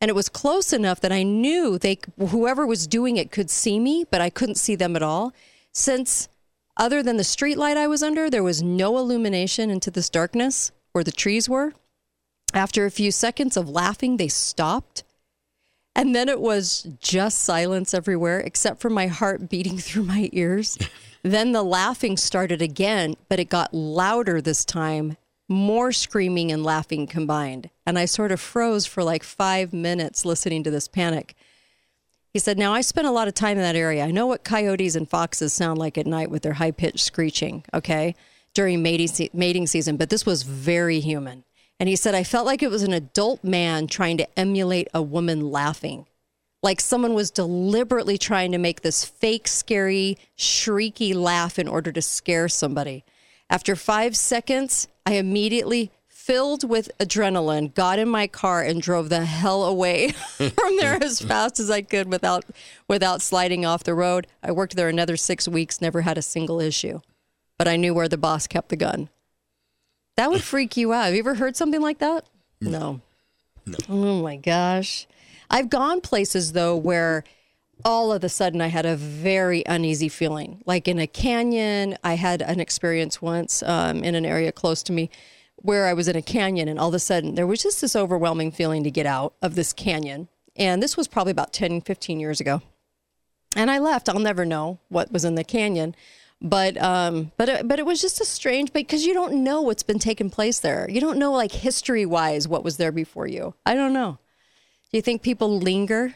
And 0.00 0.08
it 0.08 0.14
was 0.14 0.28
close 0.28 0.72
enough 0.72 1.00
that 1.00 1.12
I 1.12 1.22
knew 1.22 1.78
they 1.78 1.98
whoever 2.18 2.66
was 2.66 2.86
doing 2.86 3.16
it 3.16 3.30
could 3.30 3.50
see 3.50 3.78
me, 3.80 4.04
but 4.08 4.20
I 4.20 4.30
couldn't 4.30 4.56
see 4.56 4.74
them 4.74 4.96
at 4.96 5.02
all. 5.02 5.32
Since 5.72 6.28
other 6.76 7.02
than 7.02 7.16
the 7.16 7.24
street 7.24 7.58
light 7.58 7.76
I 7.76 7.88
was 7.88 8.02
under, 8.02 8.30
there 8.30 8.42
was 8.42 8.62
no 8.62 8.98
illumination 8.98 9.70
into 9.70 9.90
this 9.90 10.08
darkness 10.08 10.70
where 10.92 11.04
the 11.04 11.12
trees 11.12 11.48
were. 11.48 11.72
After 12.54 12.86
a 12.86 12.90
few 12.90 13.10
seconds 13.10 13.56
of 13.56 13.68
laughing, 13.68 14.16
they 14.16 14.28
stopped 14.28 15.02
and 15.98 16.14
then 16.14 16.28
it 16.28 16.40
was 16.40 16.86
just 17.00 17.40
silence 17.40 17.92
everywhere, 17.92 18.38
except 18.38 18.80
for 18.80 18.88
my 18.88 19.08
heart 19.08 19.48
beating 19.48 19.78
through 19.78 20.04
my 20.04 20.30
ears. 20.32 20.78
then 21.24 21.50
the 21.50 21.64
laughing 21.64 22.16
started 22.16 22.62
again, 22.62 23.16
but 23.28 23.40
it 23.40 23.48
got 23.48 23.74
louder 23.74 24.40
this 24.40 24.64
time, 24.64 25.16
more 25.48 25.90
screaming 25.90 26.52
and 26.52 26.62
laughing 26.62 27.08
combined. 27.08 27.68
And 27.84 27.98
I 27.98 28.04
sort 28.04 28.30
of 28.30 28.40
froze 28.40 28.86
for 28.86 29.02
like 29.02 29.24
five 29.24 29.72
minutes 29.72 30.24
listening 30.24 30.62
to 30.62 30.70
this 30.70 30.86
panic. 30.86 31.34
He 32.32 32.38
said, 32.38 32.58
Now 32.58 32.72
I 32.72 32.80
spent 32.80 33.08
a 33.08 33.12
lot 33.12 33.26
of 33.26 33.34
time 33.34 33.56
in 33.56 33.64
that 33.64 33.74
area. 33.74 34.04
I 34.04 34.12
know 34.12 34.28
what 34.28 34.44
coyotes 34.44 34.94
and 34.94 35.10
foxes 35.10 35.52
sound 35.52 35.78
like 35.80 35.98
at 35.98 36.06
night 36.06 36.30
with 36.30 36.42
their 36.44 36.52
high 36.52 36.70
pitched 36.70 37.00
screeching, 37.00 37.64
okay, 37.74 38.14
during 38.54 38.84
mating, 38.84 39.30
mating 39.32 39.66
season, 39.66 39.96
but 39.96 40.10
this 40.10 40.24
was 40.24 40.44
very 40.44 41.00
human. 41.00 41.42
And 41.80 41.88
he 41.88 41.96
said, 41.96 42.14
I 42.14 42.24
felt 42.24 42.46
like 42.46 42.62
it 42.62 42.70
was 42.70 42.82
an 42.82 42.92
adult 42.92 43.44
man 43.44 43.86
trying 43.86 44.16
to 44.18 44.38
emulate 44.38 44.88
a 44.92 45.02
woman 45.02 45.50
laughing. 45.50 46.06
Like 46.62 46.80
someone 46.80 47.14
was 47.14 47.30
deliberately 47.30 48.18
trying 48.18 48.50
to 48.52 48.58
make 48.58 48.80
this 48.80 49.04
fake, 49.04 49.46
scary, 49.46 50.18
shrieky 50.36 51.14
laugh 51.14 51.58
in 51.58 51.68
order 51.68 51.92
to 51.92 52.02
scare 52.02 52.48
somebody. 52.48 53.04
After 53.48 53.76
five 53.76 54.16
seconds, 54.16 54.88
I 55.06 55.14
immediately, 55.14 55.92
filled 56.08 56.68
with 56.68 56.90
adrenaline, 56.98 57.72
got 57.74 57.98
in 57.98 58.08
my 58.08 58.26
car 58.26 58.62
and 58.62 58.82
drove 58.82 59.08
the 59.08 59.24
hell 59.24 59.64
away 59.64 60.10
from 60.36 60.76
there 60.78 61.02
as 61.02 61.20
fast 61.20 61.58
as 61.58 61.70
I 61.70 61.80
could 61.80 62.08
without 62.08 62.44
without 62.88 63.22
sliding 63.22 63.64
off 63.64 63.84
the 63.84 63.94
road. 63.94 64.26
I 64.42 64.52
worked 64.52 64.76
there 64.76 64.90
another 64.90 65.16
six 65.16 65.48
weeks, 65.48 65.80
never 65.80 66.02
had 66.02 66.18
a 66.18 66.22
single 66.22 66.60
issue. 66.60 67.00
But 67.56 67.68
I 67.68 67.76
knew 67.76 67.94
where 67.94 68.08
the 68.08 68.18
boss 68.18 68.46
kept 68.46 68.68
the 68.68 68.76
gun. 68.76 69.08
That 70.18 70.32
would 70.32 70.42
freak 70.42 70.76
you 70.76 70.92
out. 70.92 71.04
Have 71.04 71.14
you 71.14 71.20
ever 71.20 71.36
heard 71.36 71.56
something 71.56 71.80
like 71.80 71.98
that? 71.98 72.26
No. 72.60 73.00
No. 73.64 73.76
Oh 73.88 74.20
my 74.20 74.34
gosh. 74.34 75.06
I've 75.48 75.70
gone 75.70 76.00
places 76.00 76.54
though 76.54 76.76
where 76.76 77.22
all 77.84 78.10
of 78.10 78.24
a 78.24 78.28
sudden 78.28 78.60
I 78.60 78.66
had 78.66 78.84
a 78.84 78.96
very 78.96 79.62
uneasy 79.64 80.08
feeling. 80.08 80.60
Like 80.66 80.88
in 80.88 80.98
a 80.98 81.06
canyon, 81.06 81.96
I 82.02 82.14
had 82.14 82.42
an 82.42 82.58
experience 82.58 83.22
once 83.22 83.62
um, 83.62 84.02
in 84.02 84.16
an 84.16 84.26
area 84.26 84.50
close 84.50 84.82
to 84.84 84.92
me 84.92 85.08
where 85.54 85.86
I 85.86 85.92
was 85.92 86.08
in 86.08 86.16
a 86.16 86.22
canyon 86.22 86.66
and 86.66 86.80
all 86.80 86.88
of 86.88 86.94
a 86.94 86.98
sudden 86.98 87.36
there 87.36 87.46
was 87.46 87.62
just 87.62 87.80
this 87.80 87.94
overwhelming 87.94 88.50
feeling 88.50 88.82
to 88.82 88.90
get 88.90 89.06
out 89.06 89.34
of 89.40 89.54
this 89.54 89.72
canyon. 89.72 90.26
And 90.56 90.82
this 90.82 90.96
was 90.96 91.06
probably 91.06 91.30
about 91.30 91.52
10, 91.52 91.82
15 91.82 92.18
years 92.18 92.40
ago. 92.40 92.60
And 93.54 93.70
I 93.70 93.78
left. 93.78 94.08
I'll 94.08 94.18
never 94.18 94.44
know 94.44 94.80
what 94.88 95.12
was 95.12 95.24
in 95.24 95.36
the 95.36 95.44
canyon 95.44 95.94
but 96.40 96.80
um, 96.80 97.32
but 97.36 97.66
but 97.66 97.78
it 97.78 97.86
was 97.86 98.00
just 98.00 98.20
a 98.20 98.24
strange 98.24 98.72
because 98.72 99.04
you 99.04 99.12
don't 99.12 99.42
know 99.42 99.62
what's 99.62 99.82
been 99.82 99.98
taking 99.98 100.30
place 100.30 100.60
there. 100.60 100.88
You 100.88 101.00
don't 101.00 101.18
know 101.18 101.32
like 101.32 101.52
history 101.52 102.06
wise 102.06 102.46
what 102.46 102.64
was 102.64 102.76
there 102.76 102.92
before 102.92 103.26
you. 103.26 103.54
I 103.66 103.74
don't 103.74 103.92
know. 103.92 104.18
Do 104.90 104.98
you 104.98 105.02
think 105.02 105.22
people 105.22 105.58
linger? 105.58 106.14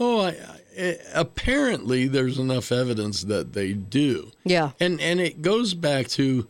Oh, 0.00 0.22
I, 0.22 0.36
I, 0.78 0.98
apparently 1.14 2.08
there's 2.08 2.38
enough 2.38 2.72
evidence 2.72 3.22
that 3.22 3.52
they 3.52 3.72
do. 3.72 4.32
Yeah, 4.44 4.72
and 4.80 5.00
and 5.00 5.20
it 5.20 5.40
goes 5.40 5.74
back 5.74 6.08
to 6.08 6.48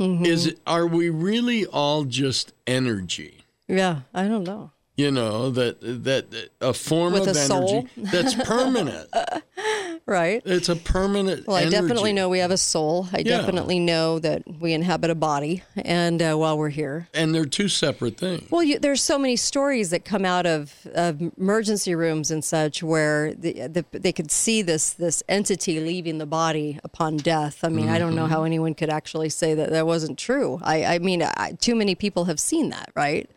mm-hmm. 0.00 0.24
is 0.24 0.48
it, 0.48 0.58
are 0.66 0.86
we 0.86 1.10
really 1.10 1.64
all 1.64 2.04
just 2.04 2.52
energy? 2.66 3.44
Yeah, 3.68 4.00
I 4.12 4.26
don't 4.26 4.44
know 4.44 4.72
you 4.96 5.10
know 5.10 5.50
that 5.50 5.78
that 5.80 6.50
a 6.60 6.72
form 6.72 7.12
With 7.12 7.28
of 7.28 7.36
energy 7.36 7.46
soul? 7.46 7.88
that's 7.96 8.34
permanent 8.44 9.08
right? 10.06 10.40
It's 10.44 10.68
a 10.68 10.76
permanent 10.76 11.46
well 11.46 11.56
i 11.56 11.62
energy. 11.62 11.76
definitely 11.76 12.12
know 12.12 12.28
we 12.28 12.38
have 12.38 12.50
a 12.50 12.56
soul. 12.56 13.08
I 13.12 13.18
Yeah. 13.18 13.38
definitely 13.38 13.78
know 13.80 14.18
that 14.20 14.42
we 14.60 14.72
inhabit 14.72 15.10
a 15.10 15.14
body 15.14 15.62
and 15.76 16.22
uh, 16.22 16.34
while 16.36 16.56
we're 16.56 16.68
here. 16.70 17.08
And 17.12 17.34
they're 17.34 17.44
two 17.44 17.68
separate 17.68 18.16
things. 18.16 18.48
Well 18.50 18.62
you, 18.62 18.78
there's 18.78 19.02
so 19.02 19.18
many 19.18 19.36
stories 19.36 19.90
that 19.90 20.04
come 20.04 20.24
out 20.24 20.46
of, 20.46 20.72
of 20.94 21.20
emergency 21.36 21.94
rooms 21.94 22.30
and 22.30 22.44
such 22.44 22.82
where 22.82 23.34
the, 23.34 23.66
the, 23.68 23.84
they 23.92 24.12
could 24.12 24.30
see 24.30 24.62
this 24.62 24.90
this 24.94 25.22
entity 25.28 25.80
leaving 25.80 26.18
the 26.18 26.26
body 26.26 26.78
upon 26.84 27.16
death. 27.16 27.64
I 27.64 27.68
mean 27.68 27.88
i 27.88 27.98
don't 27.98 28.14
know 28.14 28.26
how 28.26 28.44
anyone 28.44 28.74
could 28.74 28.90
actually 28.90 29.28
say 29.28 29.54
that 29.54 29.70
that 29.70 29.86
wasn't 29.86 30.18
true. 30.18 30.60
I, 30.62 30.84
I 30.84 30.98
mean 31.00 31.22
I, 31.22 31.56
too 31.60 31.74
many 31.74 31.94
people 31.94 32.26
have 32.26 32.38
seen 32.38 32.70
that 32.70 32.90
right 32.94 33.28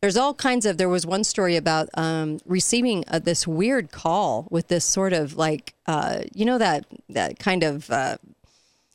there's 0.00 0.16
all 0.16 0.34
kinds 0.34 0.66
of 0.66 0.78
there 0.78 0.88
was 0.88 1.06
one 1.06 1.24
story 1.24 1.56
about 1.56 1.88
um, 1.94 2.38
receiving 2.46 3.04
uh, 3.08 3.18
this 3.18 3.46
weird 3.46 3.92
call 3.92 4.46
with 4.50 4.68
this 4.68 4.84
sort 4.84 5.12
of 5.12 5.36
like 5.36 5.74
uh, 5.86 6.20
you 6.34 6.44
know 6.44 6.58
that 6.58 6.86
that 7.08 7.38
kind 7.38 7.62
of 7.62 7.90
uh, 7.90 8.16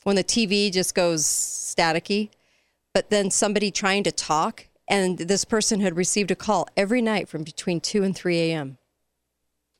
when 0.03 0.15
the 0.15 0.23
tv 0.23 0.71
just 0.71 0.95
goes 0.95 1.23
staticky 1.25 2.29
but 2.93 3.09
then 3.09 3.29
somebody 3.29 3.71
trying 3.71 4.03
to 4.03 4.11
talk 4.11 4.67
and 4.87 5.17
this 5.17 5.45
person 5.45 5.79
had 5.79 5.97
received 5.97 6.31
a 6.31 6.35
call 6.35 6.67
every 6.77 7.01
night 7.01 7.27
from 7.27 7.43
between 7.43 7.79
2 7.79 8.03
and 8.03 8.15
3 8.15 8.39
a.m 8.51 8.77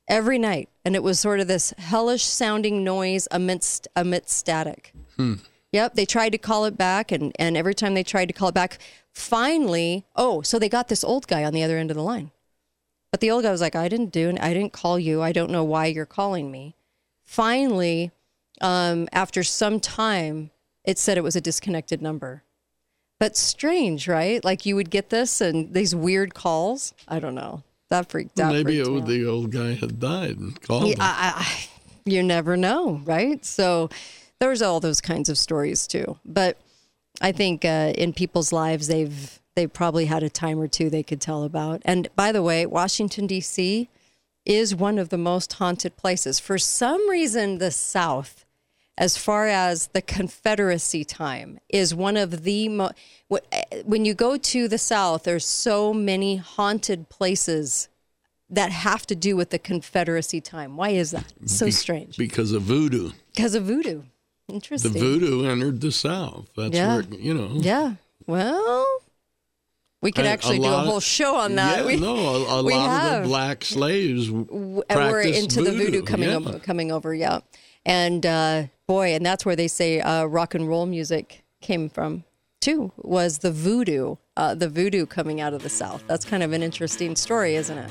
every 0.08 0.38
night. 0.38 0.68
And 0.84 0.94
it 0.94 1.02
was 1.02 1.18
sort 1.18 1.40
of 1.40 1.48
this 1.48 1.74
hellish 1.78 2.24
sounding 2.24 2.84
noise 2.84 3.26
amidst 3.30 3.88
amidst 3.96 4.36
static 4.36 4.92
Yep, 5.72 5.94
they 5.94 6.06
tried 6.06 6.30
to 6.30 6.38
call 6.38 6.64
it 6.64 6.78
back, 6.78 7.12
and, 7.12 7.32
and 7.38 7.56
every 7.56 7.74
time 7.74 7.94
they 7.94 8.04
tried 8.04 8.26
to 8.26 8.32
call 8.32 8.48
it 8.48 8.54
back, 8.54 8.78
finally, 9.12 10.04
oh, 10.14 10.42
so 10.42 10.58
they 10.58 10.68
got 10.68 10.88
this 10.88 11.04
old 11.04 11.26
guy 11.26 11.44
on 11.44 11.52
the 11.52 11.62
other 11.62 11.76
end 11.76 11.90
of 11.90 11.96
the 11.96 12.02
line. 12.02 12.30
But 13.10 13.20
the 13.20 13.30
old 13.30 13.44
guy 13.44 13.50
was 13.50 13.60
like, 13.60 13.76
I 13.76 13.88
didn't 13.88 14.12
do 14.12 14.28
it. 14.28 14.40
I 14.40 14.52
didn't 14.52 14.72
call 14.72 14.98
you. 14.98 15.22
I 15.22 15.32
don't 15.32 15.50
know 15.50 15.64
why 15.64 15.86
you're 15.86 16.06
calling 16.06 16.50
me. 16.50 16.76
Finally, 17.24 18.10
um, 18.60 19.08
after 19.12 19.42
some 19.42 19.80
time, 19.80 20.50
it 20.84 20.98
said 20.98 21.18
it 21.18 21.24
was 21.24 21.36
a 21.36 21.40
disconnected 21.40 22.00
number. 22.00 22.42
But 23.18 23.36
strange, 23.36 24.06
right? 24.08 24.44
Like 24.44 24.66
you 24.66 24.76
would 24.76 24.90
get 24.90 25.10
this 25.10 25.40
and 25.40 25.72
these 25.72 25.94
weird 25.94 26.34
calls. 26.34 26.92
I 27.08 27.18
don't 27.18 27.34
know. 27.34 27.62
That 27.88 28.10
freaked 28.10 28.38
out. 28.38 28.52
maybe 28.52 28.82
freaked 28.82 28.98
it, 28.98 29.06
the 29.06 29.26
old 29.26 29.50
guy 29.50 29.74
had 29.74 29.98
died 29.98 30.38
and 30.38 30.60
called 30.60 30.88
Yeah. 30.88 30.96
I, 31.00 31.32
I, 31.36 31.68
you 32.04 32.22
never 32.22 32.56
know, 32.56 33.00
right? 33.04 33.44
So 33.44 33.88
there's 34.40 34.62
all 34.62 34.80
those 34.80 35.00
kinds 35.00 35.28
of 35.28 35.38
stories 35.38 35.86
too. 35.86 36.18
But 36.24 36.58
I 37.20 37.32
think 37.32 37.64
uh, 37.64 37.92
in 37.96 38.12
people's 38.12 38.52
lives, 38.52 38.88
they've 38.88 39.40
they 39.54 39.66
probably 39.66 40.04
had 40.04 40.22
a 40.22 40.28
time 40.28 40.60
or 40.60 40.68
two 40.68 40.90
they 40.90 41.02
could 41.02 41.20
tell 41.20 41.42
about. 41.42 41.80
And 41.84 42.08
by 42.14 42.30
the 42.30 42.42
way, 42.42 42.66
Washington, 42.66 43.26
D.C. 43.26 43.88
is 44.44 44.76
one 44.76 44.98
of 44.98 45.08
the 45.08 45.18
most 45.18 45.54
haunted 45.54 45.96
places. 45.96 46.38
For 46.38 46.58
some 46.58 47.08
reason, 47.08 47.56
the 47.56 47.70
South, 47.70 48.44
as 48.98 49.16
far 49.16 49.46
as 49.46 49.86
the 49.88 50.02
Confederacy 50.02 51.04
time, 51.04 51.58
is 51.70 51.94
one 51.94 52.18
of 52.18 52.42
the 52.44 52.68
most. 52.68 52.94
When 53.84 54.04
you 54.04 54.12
go 54.12 54.36
to 54.36 54.68
the 54.68 54.78
South, 54.78 55.24
there's 55.24 55.46
so 55.46 55.94
many 55.94 56.36
haunted 56.36 57.08
places 57.08 57.88
that 58.50 58.70
have 58.70 59.06
to 59.06 59.16
do 59.16 59.36
with 59.36 59.50
the 59.50 59.58
Confederacy 59.58 60.42
time. 60.42 60.76
Why 60.76 60.90
is 60.90 61.12
that? 61.12 61.32
So 61.46 61.70
strange. 61.70 62.18
Because 62.18 62.52
of 62.52 62.62
voodoo. 62.62 63.12
Because 63.34 63.54
of 63.54 63.64
voodoo. 63.64 64.02
Interesting. 64.48 64.92
The 64.92 64.98
voodoo 64.98 65.44
entered 65.48 65.80
the 65.80 65.90
South. 65.92 66.48
That's 66.56 66.74
Yeah. 66.74 66.96
where, 66.96 67.04
you 67.18 67.34
know. 67.34 67.50
Yeah. 67.54 67.94
Well, 68.26 68.86
we 70.02 70.12
could 70.12 70.24
A- 70.24 70.28
a 70.28 70.30
actually 70.32 70.58
do 70.58 70.64
a 70.64 70.66
lot 70.70 70.80
of- 70.84 70.90
whole 70.90 71.00
show 71.00 71.36
on 71.36 71.56
that. 71.56 71.78
Yeah, 71.80 71.86
we, 71.86 71.96
no, 71.96 72.16
a, 72.16 72.58
a 72.60 72.62
we 72.62 72.72
lot 72.74 73.14
of 73.16 73.22
the 73.22 73.28
black 73.28 73.64
slaves 73.64 74.26
w- 74.28 74.82
we're 74.88 75.20
into 75.22 75.62
the 75.62 75.72
voodoo 75.72 76.02
coming 76.02 76.28
yeah. 76.28 76.36
over, 76.36 76.58
coming 76.60 76.92
over. 76.92 77.14
Yeah, 77.14 77.40
and 77.84 78.24
uh, 78.24 78.64
boy, 78.86 79.14
and 79.14 79.24
that's 79.26 79.44
where 79.44 79.56
they 79.56 79.68
say 79.68 80.00
uh, 80.00 80.24
rock 80.26 80.54
and 80.54 80.68
roll 80.68 80.86
music 80.86 81.42
came 81.60 81.88
from 81.88 82.22
too. 82.60 82.92
Was 82.98 83.38
the 83.38 83.50
voodoo, 83.50 84.16
uh, 84.36 84.54
the 84.54 84.68
voodoo 84.68 85.06
coming 85.06 85.40
out 85.40 85.54
of 85.54 85.62
the 85.64 85.68
South? 85.70 86.04
That's 86.06 86.24
kind 86.24 86.42
of 86.44 86.52
an 86.52 86.62
interesting 86.62 87.16
story, 87.16 87.56
isn't 87.56 87.78
it? 87.78 87.90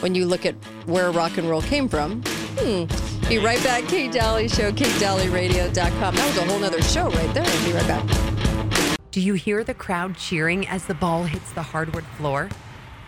When 0.00 0.14
you 0.14 0.26
look 0.26 0.46
at 0.46 0.54
where 0.86 1.10
rock 1.10 1.36
and 1.36 1.48
roll 1.50 1.62
came 1.62 1.88
from. 1.88 2.22
Hmm. 2.58 2.84
Be 3.30 3.38
right 3.38 3.62
back. 3.62 3.84
Kate 3.84 4.10
Dalley 4.10 4.48
Show, 4.48 4.72
KateDalleyRadio.com. 4.72 6.16
That 6.16 6.26
was 6.26 6.36
a 6.36 6.44
whole 6.44 6.64
other 6.64 6.82
show 6.82 7.08
right 7.10 7.32
there. 7.32 7.44
Be 7.64 7.72
right 7.72 7.86
back. 7.86 8.98
Do 9.12 9.20
you 9.20 9.34
hear 9.34 9.62
the 9.62 9.72
crowd 9.72 10.16
cheering 10.16 10.66
as 10.66 10.84
the 10.86 10.94
ball 10.94 11.22
hits 11.22 11.52
the 11.52 11.62
hardwood 11.62 12.04
floor? 12.18 12.48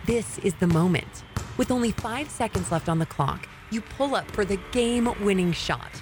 This 0.05 0.37
is 0.39 0.53
the 0.53 0.67
moment. 0.67 1.25
With 1.57 1.71
only 1.71 1.91
five 1.91 2.29
seconds 2.29 2.71
left 2.71 2.87
on 2.87 2.99
the 2.99 3.05
clock, 3.05 3.49
you 3.69 3.81
pull 3.81 4.15
up 4.15 4.31
for 4.31 4.45
the 4.45 4.57
game 4.71 5.09
winning 5.19 5.51
shot. 5.51 6.01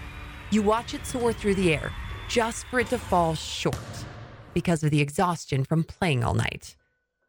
You 0.52 0.62
watch 0.62 0.94
it 0.94 1.04
soar 1.08 1.34
through 1.34 1.56
the 1.56 1.74
air 1.74 1.92
just 2.30 2.66
for 2.66 2.80
it 2.80 2.90
to 2.90 3.00
fall 3.00 3.34
short 3.34 3.76
because 4.54 4.84
of 4.84 4.92
the 4.92 5.02
exhaustion 5.02 5.64
from 5.64 5.84
playing 5.84 6.24
all 6.24 6.36
night. 6.36 6.76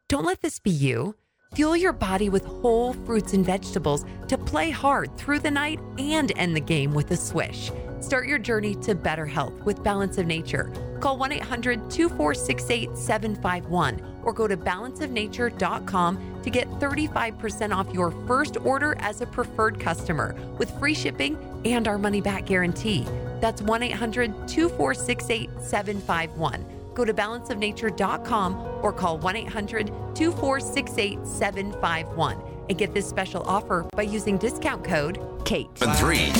Don't 0.09 0.25
let 0.25 0.41
this 0.41 0.59
be 0.59 0.69
you. 0.69 1.15
Fuel 1.55 1.77
your 1.77 1.93
body 1.93 2.29
with 2.29 2.43
whole 2.45 2.93
fruits 3.05 3.33
and 3.33 3.45
vegetables 3.45 4.05
to 4.27 4.39
play 4.39 4.71
hard 4.71 5.15
through 5.17 5.37
the 5.37 5.51
night 5.51 5.79
and 5.99 6.31
end 6.35 6.55
the 6.55 6.59
game 6.59 6.95
with 6.95 7.11
a 7.11 7.15
swish. 7.15 7.69
Start 7.99 8.25
your 8.25 8.39
journey 8.39 8.73
to 8.75 8.95
better 8.95 9.27
health 9.27 9.53
with 9.63 9.83
Balance 9.83 10.17
of 10.17 10.25
Nature. 10.25 10.73
Call 10.99 11.15
1 11.17 11.31
800 11.31 11.91
2468 11.91 12.97
751 12.97 14.01
or 14.23 14.33
go 14.33 14.47
to 14.47 14.57
balanceofnature.com 14.57 16.41
to 16.41 16.49
get 16.49 16.67
35% 16.79 17.75
off 17.75 17.93
your 17.93 18.09
first 18.25 18.57
order 18.65 18.95
as 18.97 19.21
a 19.21 19.27
preferred 19.27 19.79
customer 19.79 20.35
with 20.57 20.71
free 20.79 20.95
shipping 20.95 21.37
and 21.65 21.87
our 21.87 21.99
money 21.99 22.19
back 22.19 22.47
guarantee. 22.47 23.05
That's 23.41 23.61
1 23.61 23.83
800 23.83 24.47
2468 24.47 25.49
751. 25.61 26.72
Go 26.93 27.05
to 27.05 27.13
balanceofnature.com 27.13 28.79
or 28.81 28.93
call 28.93 29.17
1 29.17 29.35
800 29.35 29.87
2468 30.15 31.25
751 31.25 32.41
and 32.69 32.77
get 32.77 32.93
this 32.93 33.07
special 33.07 33.43
offer 33.43 33.85
by 33.95 34.03
using 34.03 34.37
discount 34.37 34.83
code 34.83 35.19
KATE. 35.45 35.69
3 35.75 35.87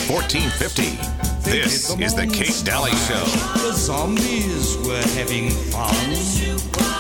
1450. 0.08 1.24
This 1.44 1.90
is 2.00 2.16
the 2.16 2.26
Kate 2.28 2.62
Dalley 2.64 2.92
Show. 2.92 3.26
The 3.60 3.74
zombies 3.74 4.78
were 4.88 5.02
having 5.18 5.50
fun. 5.50 5.94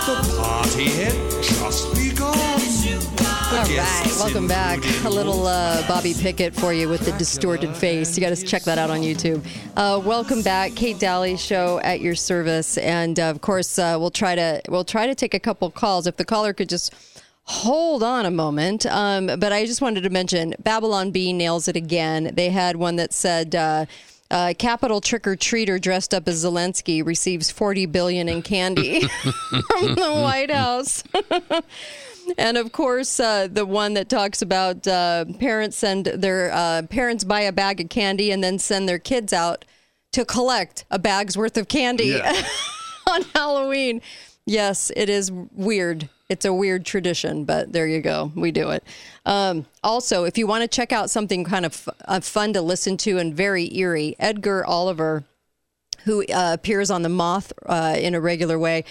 The 0.05 0.35
party 0.37 0.89
had 0.89 1.13
just 1.41 1.89
begun. 1.91 2.02
All 3.53 3.59
right, 3.59 4.11
welcome 4.17 4.47
back. 4.47 4.79
A 5.05 5.09
little 5.09 5.45
uh, 5.45 5.87
Bobby 5.87 6.15
Pickett 6.15 6.55
for 6.55 6.73
you 6.73 6.89
with 6.89 7.01
the 7.01 7.11
distorted 7.19 7.75
face. 7.75 8.17
You 8.17 8.21
got 8.21 8.35
to 8.35 8.43
check 8.43 8.63
that 8.63 8.79
out 8.79 8.89
on 8.89 9.01
YouTube. 9.01 9.45
Uh, 9.77 10.01
welcome 10.03 10.41
back, 10.41 10.73
Kate 10.73 10.97
Dalley 10.97 11.37
Show 11.37 11.79
at 11.83 12.01
your 12.01 12.15
service, 12.15 12.79
and 12.79 13.19
uh, 13.19 13.25
of 13.29 13.41
course 13.41 13.77
uh, 13.77 13.95
we'll 13.99 14.09
try 14.09 14.33
to 14.33 14.59
we'll 14.69 14.83
try 14.83 15.05
to 15.05 15.13
take 15.13 15.35
a 15.35 15.39
couple 15.39 15.69
calls 15.69 16.07
if 16.07 16.17
the 16.17 16.25
caller 16.25 16.51
could 16.51 16.67
just 16.67 16.95
hold 17.43 18.01
on 18.01 18.25
a 18.25 18.31
moment. 18.31 18.87
Um, 18.87 19.27
but 19.27 19.53
I 19.53 19.67
just 19.67 19.81
wanted 19.81 20.01
to 20.01 20.09
mention 20.09 20.55
Babylon 20.57 21.11
Bee 21.11 21.31
nails 21.31 21.67
it 21.67 21.75
again. 21.75 22.31
They 22.33 22.49
had 22.49 22.75
one 22.75 22.95
that 22.95 23.13
said. 23.13 23.53
Uh, 23.53 23.85
uh, 24.31 24.51
Capital 24.57 24.99
trick 24.99 25.27
or 25.27 25.35
treater 25.35 25.79
dressed 25.79 26.11
up 26.11 26.27
as 26.27 26.43
Zelensky 26.43 27.05
receives 27.05 27.51
40 27.51 27.85
billion 27.85 28.27
in 28.27 28.41
candy 28.41 29.01
from 29.07 29.93
the 29.93 30.19
White 30.23 30.49
House. 30.49 31.03
And 32.37 32.57
of 32.57 32.71
course, 32.71 33.19
uh, 33.19 33.47
the 33.51 33.65
one 33.65 33.93
that 33.95 34.09
talks 34.09 34.41
about 34.41 34.87
uh, 34.87 35.25
parents 35.39 35.77
send 35.77 36.05
their 36.05 36.51
uh, 36.53 36.83
parents 36.89 37.23
buy 37.23 37.41
a 37.41 37.51
bag 37.51 37.81
of 37.81 37.89
candy 37.89 38.31
and 38.31 38.43
then 38.43 38.59
send 38.59 38.87
their 38.87 38.99
kids 38.99 39.33
out 39.33 39.65
to 40.13 40.25
collect 40.25 40.85
a 40.91 40.99
bag's 40.99 41.37
worth 41.37 41.57
of 41.57 41.67
candy 41.67 42.05
Yeah. 42.07 42.41
on 43.09 43.23
Halloween. 43.35 44.01
Yes, 44.45 44.91
it 44.95 45.09
is 45.09 45.31
weird. 45.31 46.09
It's 46.29 46.45
a 46.45 46.53
weird 46.53 46.85
tradition, 46.85 47.45
but 47.45 47.71
there 47.73 47.87
you 47.87 48.01
go. 48.01 48.31
We 48.35 48.51
do 48.51 48.71
it. 48.71 48.83
Um, 49.25 49.65
also, 49.83 50.23
if 50.23 50.37
you 50.37 50.47
want 50.47 50.61
to 50.63 50.67
check 50.67 50.91
out 50.91 51.09
something 51.09 51.43
kind 51.43 51.65
of 51.65 51.87
uh, 52.05 52.19
fun 52.21 52.53
to 52.53 52.61
listen 52.61 52.97
to 52.97 53.17
and 53.17 53.33
very 53.35 53.73
eerie, 53.75 54.15
Edgar 54.19 54.65
Oliver 54.65 55.23
who 56.05 56.23
uh, 56.25 56.51
appears 56.53 56.91
on 56.91 57.01
the 57.01 57.09
Moth 57.09 57.53
uh, 57.65 57.95
in 57.97 58.13
a 58.15 58.19
regular 58.19 58.59
way, 58.59 58.83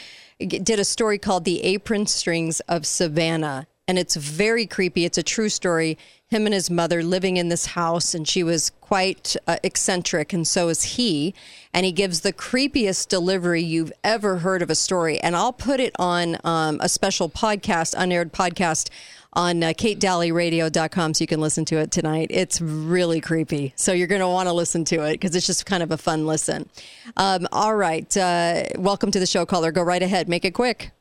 did 0.47 0.79
a 0.79 0.85
story 0.85 1.19
called 1.19 1.45
"The 1.45 1.63
Apron 1.63 2.07
Strings 2.07 2.61
of 2.61 2.87
Savannah," 2.87 3.67
and 3.87 3.99
it's 3.99 4.17
very 4.17 4.67
creepy. 4.67 5.05
It's 5.05 5.19
a 5.19 5.23
true 5.23 5.49
story. 5.49 5.99
Him 6.29 6.47
and 6.47 6.55
his 6.55 6.71
mother 6.71 7.03
living 7.03 7.37
in 7.37 7.51
this 7.51 7.67
house, 7.67 8.15
and 8.15 8.27
she 8.27 8.43
was 8.43 8.71
quite 8.81 9.37
uh, 9.47 9.57
eccentric, 9.63 10.33
and 10.33 10.49
so 10.49 10.69
is 10.69 10.83
he. 10.83 11.35
And 11.75 11.85
he 11.85 11.93
gives 11.93 12.21
the 12.21 12.33
creepiest 12.33 13.09
delivery 13.09 13.63
you've 13.63 13.93
ever 14.03 14.39
heard 14.39 14.63
of 14.63 14.71
a 14.71 14.75
story. 14.75 15.19
And 15.21 15.37
I'll 15.37 15.53
put 15.53 15.79
it 15.79 15.95
on 15.99 16.39
um, 16.43 16.79
a 16.81 16.89
special 16.89 17.29
podcast, 17.29 17.95
unaired 17.97 18.33
podcast 18.33 18.89
on 19.33 19.63
uh, 19.63 19.69
katedalleyradio.com 19.69 21.15
so 21.15 21.23
you 21.23 21.27
can 21.27 21.41
listen 21.41 21.65
to 21.67 21.79
it 21.79 21.91
tonight. 21.91 22.29
It's 22.31 22.61
really 22.61 23.21
creepy. 23.21 23.73
So 23.77 23.93
you're 23.93 24.07
going 24.07 24.21
to 24.21 24.29
want 24.29 24.49
to 24.49 24.53
listen 24.53 24.85
to 24.87 25.03
it 25.03 25.13
because 25.13 25.35
it's 25.35 25.47
just 25.47 25.67
kind 25.67 25.83
of 25.83 25.91
a 25.91 25.99
fun 25.99 26.27
listen. 26.27 26.69
Um, 27.17 27.47
all 27.53 27.75
right. 27.75 28.15
Uh, 28.17 28.65
welcome 28.77 29.11
to 29.11 29.19
the 29.19 29.27
show, 29.27 29.47
caller. 29.47 29.73
Go 29.73 29.83
right 29.83 30.03
ahead. 30.03 30.29
Make 30.29 30.45
it 30.45 30.53
quick. 30.53 30.93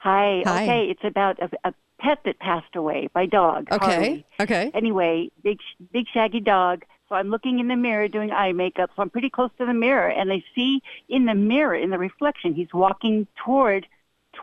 Hi. 0.00 0.42
Hi. 0.44 0.62
Okay, 0.64 0.90
it's 0.90 1.04
about 1.04 1.38
a, 1.40 1.48
a 1.64 1.74
pet 1.98 2.18
that 2.26 2.38
passed 2.38 2.76
away. 2.76 3.08
My 3.14 3.26
dog. 3.26 3.68
Okay. 3.72 3.86
Harley. 3.86 4.26
Okay. 4.38 4.70
Anyway, 4.74 5.30
big 5.42 5.58
big 5.92 6.06
shaggy 6.12 6.40
dog. 6.40 6.84
So 7.08 7.14
I'm 7.14 7.28
looking 7.28 7.58
in 7.58 7.68
the 7.68 7.76
mirror 7.76 8.08
doing 8.08 8.30
eye 8.30 8.52
makeup. 8.52 8.90
So 8.94 9.02
I'm 9.02 9.10
pretty 9.10 9.30
close 9.30 9.50
to 9.58 9.66
the 9.66 9.74
mirror, 9.74 10.08
and 10.08 10.32
I 10.32 10.44
see 10.54 10.82
in 11.08 11.24
the 11.24 11.34
mirror, 11.34 11.74
in 11.74 11.90
the 11.90 11.98
reflection, 11.98 12.54
he's 12.54 12.72
walking 12.72 13.26
toward 13.44 13.86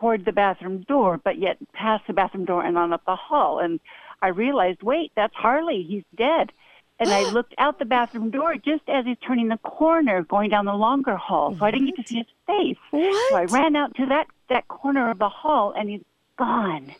toward 0.02 0.24
the 0.24 0.32
bathroom 0.32 0.84
door, 0.88 1.20
but 1.22 1.38
yet 1.38 1.56
past 1.72 2.04
the 2.08 2.12
bathroom 2.12 2.44
door 2.44 2.64
and 2.64 2.76
on 2.76 2.92
up 2.92 3.04
the 3.06 3.14
hall. 3.14 3.60
And 3.60 3.78
I 4.20 4.28
realized, 4.28 4.82
wait, 4.82 5.12
that's 5.14 5.34
Harley. 5.34 5.84
He's 5.88 6.02
dead. 6.16 6.50
And 6.98 7.08
I 7.08 7.22
looked 7.32 7.54
out 7.56 7.78
the 7.78 7.84
bathroom 7.84 8.30
door 8.30 8.56
just 8.56 8.82
as 8.88 9.06
he's 9.06 9.16
turning 9.24 9.46
the 9.46 9.58
corner, 9.58 10.24
going 10.24 10.50
down 10.50 10.64
the 10.64 10.74
longer 10.74 11.14
hall. 11.14 11.56
So 11.56 11.64
I 11.64 11.70
didn't 11.70 11.86
get 11.86 11.96
to 11.98 12.08
see 12.08 12.16
his 12.18 12.26
face. 12.48 12.76
What? 12.90 13.30
So 13.30 13.36
I 13.36 13.44
ran 13.44 13.76
out 13.76 13.94
to 13.96 14.06
that 14.06 14.26
that 14.48 14.66
corner 14.66 15.08
of 15.08 15.18
the 15.18 15.28
hall, 15.28 15.72
and 15.74 15.88
he's 15.88 16.02
gone. 16.36 16.92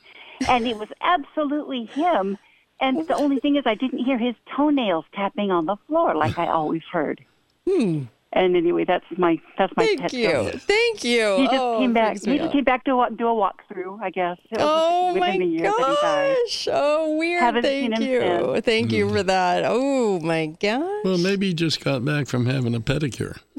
And 0.49 0.67
it 0.67 0.79
was 0.79 0.89
absolutely 1.01 1.87
him. 1.87 2.39
And 2.81 3.07
the 3.09 3.17
only 3.17 3.41
thing 3.41 3.57
is, 3.57 3.65
I 3.67 3.75
didn't 3.75 4.05
hear 4.05 4.17
his 4.17 4.37
toenails 4.57 5.05
tapping 5.13 5.51
on 5.51 5.67
the 5.67 5.77
floor 5.89 6.15
like 6.15 6.39
I 6.39 6.47
always 6.47 6.83
heard. 6.91 7.25
Hmm. 7.69 8.05
And 8.35 8.57
anyway, 8.57 8.85
that's 8.87 9.05
my 9.19 9.39
that's 9.59 9.73
my 9.77 9.85
Thank 9.85 10.01
pet 10.01 10.13
you. 10.15 10.33
dog. 10.33 10.53
Thank 10.61 11.05
you. 11.05 11.37
He 11.37 11.45
just 11.45 11.55
Oh, 11.61 11.79
came 11.81 11.93
back. 11.93 12.13
freaks 12.13 12.25
He 12.25 12.39
just 12.39 12.53
came 12.53 12.65
back 12.65 12.85
to 12.87 12.97
wa- 12.97 13.11
do 13.11 13.29
a 13.29 13.31
walkthrough, 13.35 14.01
I 14.03 14.09
guess. 14.09 14.39
It 14.51 14.59
was 14.59 14.67
Oh 14.67 15.09
within 15.13 15.21
my 15.21 15.45
a 15.45 15.47
year 15.47 15.63
that 15.65 15.77
he 15.77 15.95
died. 16.01 16.37
gosh! 16.47 16.69
Oh, 16.73 17.17
weird. 17.19 17.43
Haven't 17.43 17.65
seen 17.65 17.91
Thank 17.91 18.03
him 18.05 18.11
you. 18.11 18.21
since. 18.55 18.65
Thank 18.65 18.93
you 18.93 19.09
for 19.11 19.23
that. 19.23 19.65
Oh 19.67 20.19
my 20.21 20.47
gosh, 20.47 20.83
Well, 21.05 21.19
maybe 21.19 21.49
he 21.49 21.55
just 21.55 21.85
got 21.85 22.05
back 22.07 22.27
from 22.27 22.47
having 22.47 22.75
a 22.75 22.81
pedicure. 22.81 23.39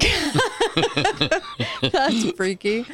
that's 1.92 2.30
freaky. 2.32 2.84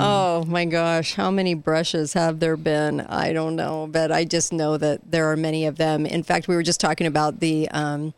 Oh 0.00 0.44
my 0.46 0.64
gosh, 0.64 1.14
how 1.14 1.30
many 1.30 1.52
brushes 1.54 2.12
have 2.14 2.40
there 2.40 2.56
been? 2.56 3.00
I 3.02 3.32
don't 3.34 3.56
know, 3.56 3.86
but 3.90 4.10
I 4.10 4.24
just 4.24 4.52
know 4.54 4.76
that 4.78 5.10
there 5.10 5.30
are 5.30 5.36
many 5.36 5.66
of 5.66 5.76
them. 5.76 6.06
In 6.06 6.22
fact, 6.22 6.48
we 6.48 6.54
were 6.54 6.62
just 6.62 6.80
talking 6.80 7.06
about 7.06 7.40
the. 7.40 7.68
Um, 7.70 8.14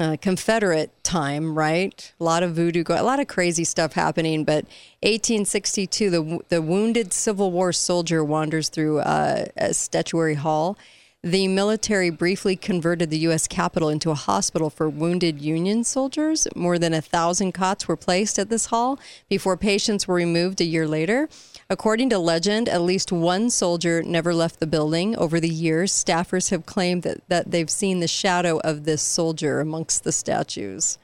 uh, 0.00 0.16
Confederate 0.20 0.90
time, 1.04 1.56
right? 1.56 2.12
A 2.18 2.24
lot 2.24 2.42
of 2.42 2.54
voodoo, 2.54 2.82
a 2.88 3.02
lot 3.02 3.20
of 3.20 3.28
crazy 3.28 3.64
stuff 3.64 3.92
happening. 3.92 4.44
But 4.44 4.64
1862, 5.02 6.10
the 6.10 6.38
the 6.48 6.62
wounded 6.62 7.12
Civil 7.12 7.52
War 7.52 7.72
soldier 7.72 8.24
wanders 8.24 8.70
through 8.70 9.00
uh, 9.00 9.46
statuary 9.72 10.34
hall. 10.34 10.78
The 11.22 11.48
military 11.48 12.08
briefly 12.08 12.56
converted 12.56 13.10
the 13.10 13.18
U.S. 13.18 13.46
Capitol 13.46 13.90
into 13.90 14.10
a 14.10 14.14
hospital 14.14 14.70
for 14.70 14.88
wounded 14.88 15.42
Union 15.42 15.84
soldiers. 15.84 16.48
More 16.56 16.78
than 16.78 16.94
a 16.94 17.02
thousand 17.02 17.52
cots 17.52 17.86
were 17.86 17.96
placed 17.96 18.38
at 18.38 18.48
this 18.48 18.66
hall 18.66 18.98
before 19.28 19.58
patients 19.58 20.08
were 20.08 20.14
removed 20.14 20.62
a 20.62 20.64
year 20.64 20.88
later. 20.88 21.28
According 21.68 22.08
to 22.10 22.18
legend, 22.18 22.70
at 22.70 22.80
least 22.80 23.12
one 23.12 23.50
soldier 23.50 24.02
never 24.02 24.32
left 24.32 24.60
the 24.60 24.66
building. 24.66 25.14
Over 25.14 25.40
the 25.40 25.50
years, 25.50 25.92
staffers 25.92 26.48
have 26.48 26.64
claimed 26.64 27.02
that, 27.02 27.28
that 27.28 27.50
they've 27.50 27.68
seen 27.68 28.00
the 28.00 28.08
shadow 28.08 28.58
of 28.60 28.84
this 28.84 29.02
soldier 29.02 29.60
amongst 29.60 30.04
the 30.04 30.12
statues. 30.12 30.96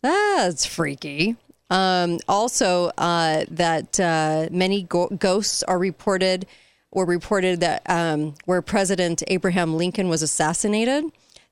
That's 0.00 0.64
freaky. 0.64 1.36
Um, 1.68 2.18
also, 2.26 2.92
uh, 2.96 3.44
that 3.50 4.00
uh, 4.00 4.48
many 4.50 4.84
go- 4.84 5.08
ghosts 5.08 5.62
are 5.64 5.78
reported 5.78 6.46
were 6.94 7.04
reported 7.04 7.60
that 7.60 7.82
um, 7.86 8.34
where 8.44 8.62
President 8.62 9.22
Abraham 9.26 9.76
Lincoln 9.76 10.08
was 10.08 10.22
assassinated, 10.22 11.04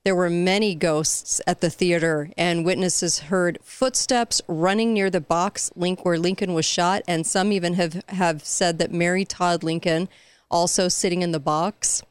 there 0.05 0.14
were 0.16 0.31
many 0.31 0.74
ghosts 0.74 1.40
at 1.46 1.61
the 1.61 1.70
theater, 1.70 2.31
and 2.37 2.64
witnesses 2.64 3.20
heard 3.20 3.59
footsteps 3.62 4.40
running 4.48 4.92
near 4.92 5.11
the 5.11 5.20
box 5.20 5.70
link 5.76 6.05
where 6.05 6.18
Lincoln 6.18 6.55
was 6.55 6.64
shot, 6.64 7.02
and 7.07 7.26
some 7.26 7.52
even 7.52 7.74
have, 7.74 8.02
have 8.09 8.44
said 8.44 8.78
that 8.78 8.92
Mary 8.92 9.24
Todd 9.24 9.62
Lincoln 9.62 10.09
also 10.50 10.88
sitting 10.88 11.22
in 11.22 11.33
the 11.33 11.40
box. 11.40 12.02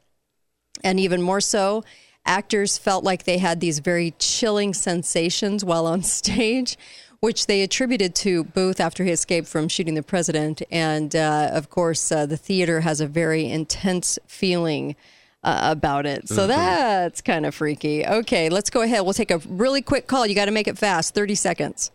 And 0.83 0.99
even 0.99 1.21
more 1.21 1.41
so, 1.41 1.83
actors 2.25 2.77
felt 2.77 3.03
like 3.03 3.23
they 3.23 3.39
had 3.39 3.59
these 3.59 3.79
very 3.79 4.13
chilling 4.19 4.73
sensations 4.73 5.65
while 5.65 5.85
on 5.85 6.01
stage, 6.03 6.77
which 7.21 7.45
they 7.45 7.61
attributed 7.61 8.15
to 8.15 8.43
Booth 8.43 8.79
after 8.79 9.03
he 9.03 9.11
escaped 9.11 9.47
from 9.47 9.67
shooting 9.67 9.93
the 9.93 10.01
president. 10.03 10.61
And 10.71 11.15
uh, 11.15 11.51
of 11.53 11.69
course, 11.69 12.11
uh, 12.11 12.25
the 12.25 12.35
theater 12.35 12.81
has 12.81 12.99
a 12.99 13.07
very 13.07 13.45
intense 13.49 14.19
feeling. 14.27 14.95
Uh, 15.43 15.59
about 15.71 16.05
it. 16.05 16.29
So 16.29 16.45
that's 16.45 17.19
kind 17.19 17.47
of 17.47 17.55
freaky. 17.55 18.05
Okay, 18.05 18.49
let's 18.49 18.69
go 18.69 18.83
ahead. 18.83 19.01
We'll 19.01 19.13
take 19.15 19.31
a 19.31 19.39
really 19.47 19.81
quick 19.81 20.05
call. 20.05 20.27
You 20.27 20.35
got 20.35 20.45
to 20.45 20.51
make 20.51 20.67
it 20.67 20.77
fast 20.77 21.15
30 21.15 21.33
seconds. 21.33 21.89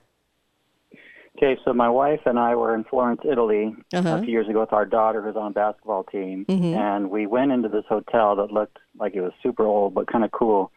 Okay, 1.37 1.57
so 1.65 1.73
my 1.73 1.89
wife 1.89 2.19
and 2.27 2.41
I 2.41 2.57
were 2.57 2.75
in 2.75 2.83
Florence, 2.83 3.21
Italy, 3.25 3.73
Uh-huh. 3.95 4.17
a 4.17 4.23
few 4.23 4.33
years 4.33 4.49
ago 4.49 4.59
with 4.59 4.73
our 4.73 4.85
daughter 4.85 5.23
who's 5.23 5.37
on 5.37 5.53
a 5.53 5.55
basketball 5.55 6.03
team, 6.03 6.45
and 6.49 7.09
we 7.09 7.29
went 7.29 7.53
into 7.53 7.69
this 7.69 7.85
hotel 7.89 8.35
that 8.35 8.51
looked 8.51 8.79
like 8.99 9.15
it 9.15 9.21
was 9.21 9.31
super 9.45 9.65
old 9.65 9.95
but 9.95 10.09
kind 10.11 10.25
of 10.25 10.33
cool. 10.33 10.73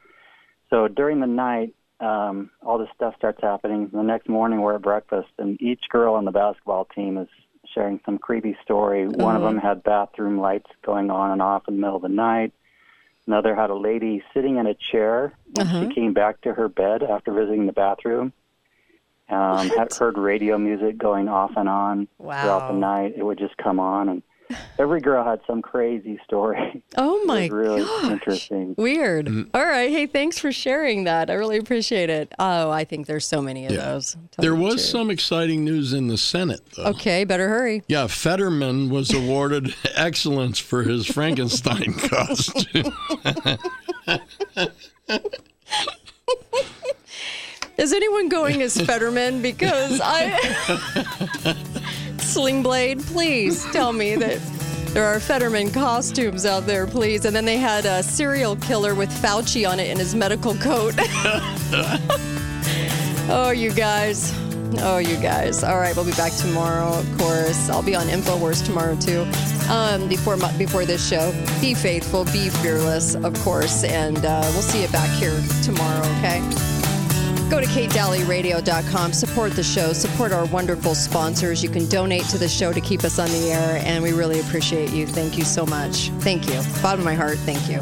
So 0.70 0.88
during 0.88 1.22
the 1.22 1.26
night, 1.26 1.74
um, 2.00 2.50
all 2.66 2.78
this 2.78 2.90
stuff 2.96 3.16
starts 3.18 3.40
happening. 3.42 3.90
The 3.92 4.04
next 4.04 4.30
morning, 4.30 4.62
we're 4.62 4.76
at 4.76 4.82
breakfast, 4.82 5.30
and 5.38 5.62
each 5.62 5.84
girl 5.90 6.16
on 6.16 6.26
the 6.26 6.32
basketball 6.32 6.86
team 6.86 7.18
is 7.18 7.28
sharing 7.74 8.00
some 8.06 8.18
creepy 8.18 8.58
story. 8.64 9.08
One 9.08 9.36
of 9.36 9.42
them 9.42 9.58
had 9.58 9.84
bathroom 9.84 10.40
lights 10.40 10.70
going 10.84 11.12
on 11.12 11.32
and 11.32 11.42
off 11.42 11.64
in 11.68 11.76
the 11.76 11.82
middle 11.82 11.98
of 11.98 12.02
the 12.02 12.10
night. 12.10 12.54
Another 13.28 13.54
had 13.54 13.70
a 13.70 13.76
lady 13.76 14.24
sitting 14.34 14.58
in 14.58 14.66
a 14.66 14.74
chair 14.74 15.34
when 15.54 15.68
she 15.90 15.94
came 15.94 16.14
back 16.14 16.42
to 16.42 16.54
her 16.54 16.68
bed 16.68 17.04
after 17.04 17.32
visiting 17.32 17.68
the 17.68 17.74
bathroom. 17.74 18.34
Um, 19.30 19.70
had 19.70 19.94
heard 19.94 20.18
radio 20.18 20.58
music 20.58 20.98
going 20.98 21.28
off 21.28 21.52
and 21.56 21.70
on 21.70 22.08
throughout 22.42 22.70
the 22.70 22.74
night. 22.80 23.14
It 23.16 23.24
would 23.24 23.38
just 23.38 23.56
come 23.58 23.80
on, 23.80 24.10
and 24.10 24.24
every 24.78 25.00
girl 25.00 25.24
had 25.24 25.40
some 25.48 25.62
crazy 25.62 26.20
story. 26.26 26.82
Oh 26.98 27.24
my 27.26 27.42
it 27.42 27.52
was 27.52 27.66
really 27.66 27.82
gosh. 27.84 28.12
interesting. 28.12 28.76
Weird. 28.78 29.28
Mm-hmm. 29.28 29.56
All 29.56 29.64
right. 29.66 29.90
Hey, 29.90 30.06
thanks 30.08 30.38
for 30.40 30.52
sharing 30.52 31.04
that. 31.06 31.30
I 31.30 31.34
really 31.34 31.58
appreciate 31.58 32.10
it. 32.10 32.34
Oh, 32.40 32.70
I 32.72 32.84
think 32.84 33.06
there's 33.08 33.26
so 33.26 33.42
many 33.42 33.68
of 33.68 33.74
those. 33.74 34.18
There 34.38 34.56
was 34.56 34.76
truth. 34.76 34.82
some 34.86 35.10
exciting 35.12 35.64
news 35.64 35.94
in 35.94 36.08
the 36.08 36.18
Senate, 36.18 36.62
though. 36.76 36.86
Okay, 36.86 37.24
better 37.26 37.48
hurry. 37.48 37.84
Yeah, 37.88 38.08
Fetterman 38.08 38.90
was 38.90 39.14
awarded 39.14 39.76
excellence 39.96 40.58
for 40.60 40.84
his 40.84 41.06
Frankenstein 41.06 41.94
costume. 41.98 42.92
Is 47.78 47.94
anyone 47.94 48.28
going 48.28 48.62
as 48.62 48.80
Fetterman? 48.82 49.42
Because 49.42 50.02
I. 50.04 51.56
Sling 52.22 52.64
Blade, 52.64 53.00
please 53.00 53.66
tell 53.72 53.94
me 53.94 54.16
that 54.16 54.40
there 54.94 55.06
are 55.06 55.20
Fetterman 55.20 55.72
costumes 55.72 56.46
out 56.46 56.66
there, 56.66 56.88
please. 56.88 57.26
And 57.26 57.36
then 57.36 57.46
they 57.46 57.58
had 57.58 57.86
a 57.86 58.02
serial 58.02 58.56
killer 58.56 58.96
with 58.96 59.10
Fauci 59.10 59.70
on 59.70 59.80
it 59.80 59.90
in 59.90 60.00
his 60.00 60.16
medical 60.16 60.56
coat. 60.56 60.96
oh, 63.30 63.54
you 63.56 63.72
guys. 63.72 64.34
Oh, 64.80 64.98
you 64.98 65.18
guys. 65.18 65.64
All 65.64 65.78
right, 65.78 65.96
we'll 65.96 66.06
be 66.06 66.12
back 66.14 66.34
tomorrow, 66.34 66.98
of 66.98 67.18
course. 67.18 67.70
I'll 67.70 67.84
be 67.84 67.96
on 67.96 68.08
InfoWars 68.08 68.66
tomorrow, 68.66 68.96
too, 68.96 69.28
um, 69.72 70.08
before, 70.08 70.38
before 70.58 70.86
this 70.86 71.08
show. 71.08 71.32
Be 71.62 71.74
faithful, 71.74 72.26
be 72.26 72.50
fearless, 72.50 73.16
of 73.16 73.34
course. 73.40 73.84
And 73.84 74.18
uh, 74.26 74.42
we'll 74.54 74.62
see 74.62 74.82
you 74.82 74.88
back 74.90 75.10
here 75.20 75.40
tomorrow, 75.64 76.06
okay? 76.18 76.79
Go 77.50 77.60
to 77.60 77.66
katedalleyradio.com, 77.66 79.12
support 79.12 79.54
the 79.54 79.64
show, 79.64 79.92
support 79.92 80.32
our 80.32 80.46
wonderful 80.46 80.94
sponsors. 80.94 81.64
You 81.64 81.70
can 81.70 81.90
donate 81.90 82.26
to 82.26 82.38
the 82.38 82.48
show 82.48 82.72
to 82.72 82.80
keep 82.80 83.04
us 83.04 83.18
on 83.18 83.28
the 83.30 83.52
air, 83.52 83.82
and 83.84 84.04
we 84.04 84.12
really 84.12 84.40
appreciate 84.40 84.92
you. 84.92 85.08
Thank 85.08 85.36
you 85.36 85.44
so 85.44 85.66
much. 85.66 86.10
Thank 86.20 86.48
you. 86.48 86.62
Bottom 86.84 87.00
of 87.00 87.06
my 87.06 87.16
heart, 87.16 87.40
thank 87.40 87.68
you. 87.68 87.80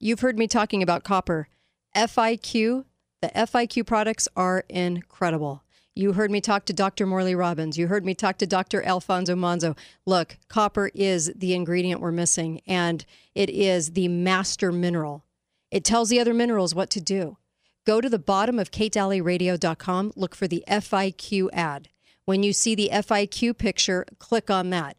You've 0.00 0.20
heard 0.20 0.38
me 0.38 0.46
talking 0.46 0.82
about 0.82 1.04
copper. 1.04 1.48
FIQ, 1.94 2.86
the 3.20 3.28
FIQ 3.28 3.86
products 3.86 4.28
are 4.34 4.64
incredible. 4.70 5.62
You 5.94 6.14
heard 6.14 6.30
me 6.30 6.40
talk 6.40 6.64
to 6.66 6.72
Dr. 6.72 7.04
Morley 7.04 7.34
Robbins. 7.34 7.76
You 7.76 7.88
heard 7.88 8.04
me 8.04 8.14
talk 8.14 8.38
to 8.38 8.46
Dr. 8.46 8.82
Alfonso 8.82 9.34
Manzo. 9.34 9.76
Look, 10.06 10.38
copper 10.48 10.90
is 10.94 11.30
the 11.36 11.52
ingredient 11.52 12.00
we're 12.00 12.12
missing, 12.12 12.62
and 12.66 13.04
it 13.34 13.50
is 13.50 13.92
the 13.92 14.08
master 14.08 14.72
mineral. 14.72 15.24
It 15.70 15.84
tells 15.84 16.08
the 16.08 16.20
other 16.20 16.32
minerals 16.32 16.74
what 16.74 16.88
to 16.90 17.00
do. 17.02 17.36
Go 17.86 18.00
to 18.00 18.08
the 18.08 18.18
bottom 18.18 18.58
of 18.58 18.72
katedalleyradio.com, 18.72 20.12
look 20.16 20.34
for 20.34 20.48
the 20.48 20.64
FIQ 20.66 21.48
ad. 21.52 21.88
When 22.24 22.42
you 22.42 22.52
see 22.52 22.74
the 22.74 22.90
FIQ 22.92 23.56
picture, 23.56 24.04
click 24.18 24.50
on 24.50 24.70
that. 24.70 24.96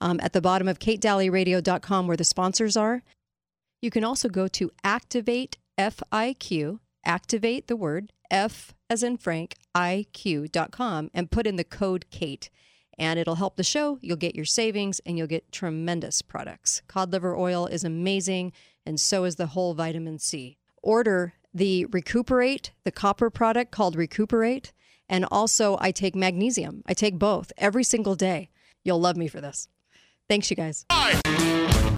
Um, 0.00 0.20
at 0.22 0.32
the 0.32 0.40
bottom 0.40 0.68
of 0.68 0.78
katedalleyradio.com, 0.78 2.06
where 2.06 2.16
the 2.16 2.22
sponsors 2.22 2.76
are, 2.76 3.02
you 3.82 3.90
can 3.90 4.04
also 4.04 4.28
go 4.28 4.46
to 4.46 4.70
Activate 4.84 5.58
FIQ, 5.76 6.78
activate 7.04 7.66
the 7.66 7.76
word 7.76 8.12
F 8.30 8.74
as 8.88 9.02
in 9.02 9.16
Frank, 9.16 9.56
IQ.com, 9.76 11.10
and 11.12 11.32
put 11.32 11.48
in 11.48 11.56
the 11.56 11.64
code 11.64 12.06
KATE. 12.12 12.48
And 12.96 13.18
it'll 13.18 13.36
help 13.36 13.56
the 13.56 13.64
show. 13.64 13.98
You'll 14.02 14.16
get 14.16 14.36
your 14.36 14.44
savings 14.44 15.00
and 15.04 15.18
you'll 15.18 15.26
get 15.26 15.50
tremendous 15.50 16.22
products. 16.22 16.82
Cod 16.86 17.10
liver 17.10 17.34
oil 17.34 17.66
is 17.66 17.82
amazing, 17.82 18.52
and 18.86 19.00
so 19.00 19.24
is 19.24 19.34
the 19.34 19.48
whole 19.48 19.74
vitamin 19.74 20.20
C. 20.20 20.58
Order 20.82 21.34
the 21.52 21.86
Recuperate, 21.86 22.72
the 22.84 22.92
copper 22.92 23.30
product 23.30 23.70
called 23.70 23.96
Recuperate. 23.96 24.72
And 25.08 25.26
also, 25.30 25.76
I 25.80 25.90
take 25.90 26.14
magnesium. 26.14 26.82
I 26.86 26.94
take 26.94 27.18
both 27.18 27.52
every 27.58 27.82
single 27.82 28.14
day. 28.14 28.50
You'll 28.84 29.00
love 29.00 29.16
me 29.16 29.26
for 29.26 29.40
this. 29.40 29.68
Thanks, 30.28 30.48
you 30.50 30.56
guys. 30.56 30.86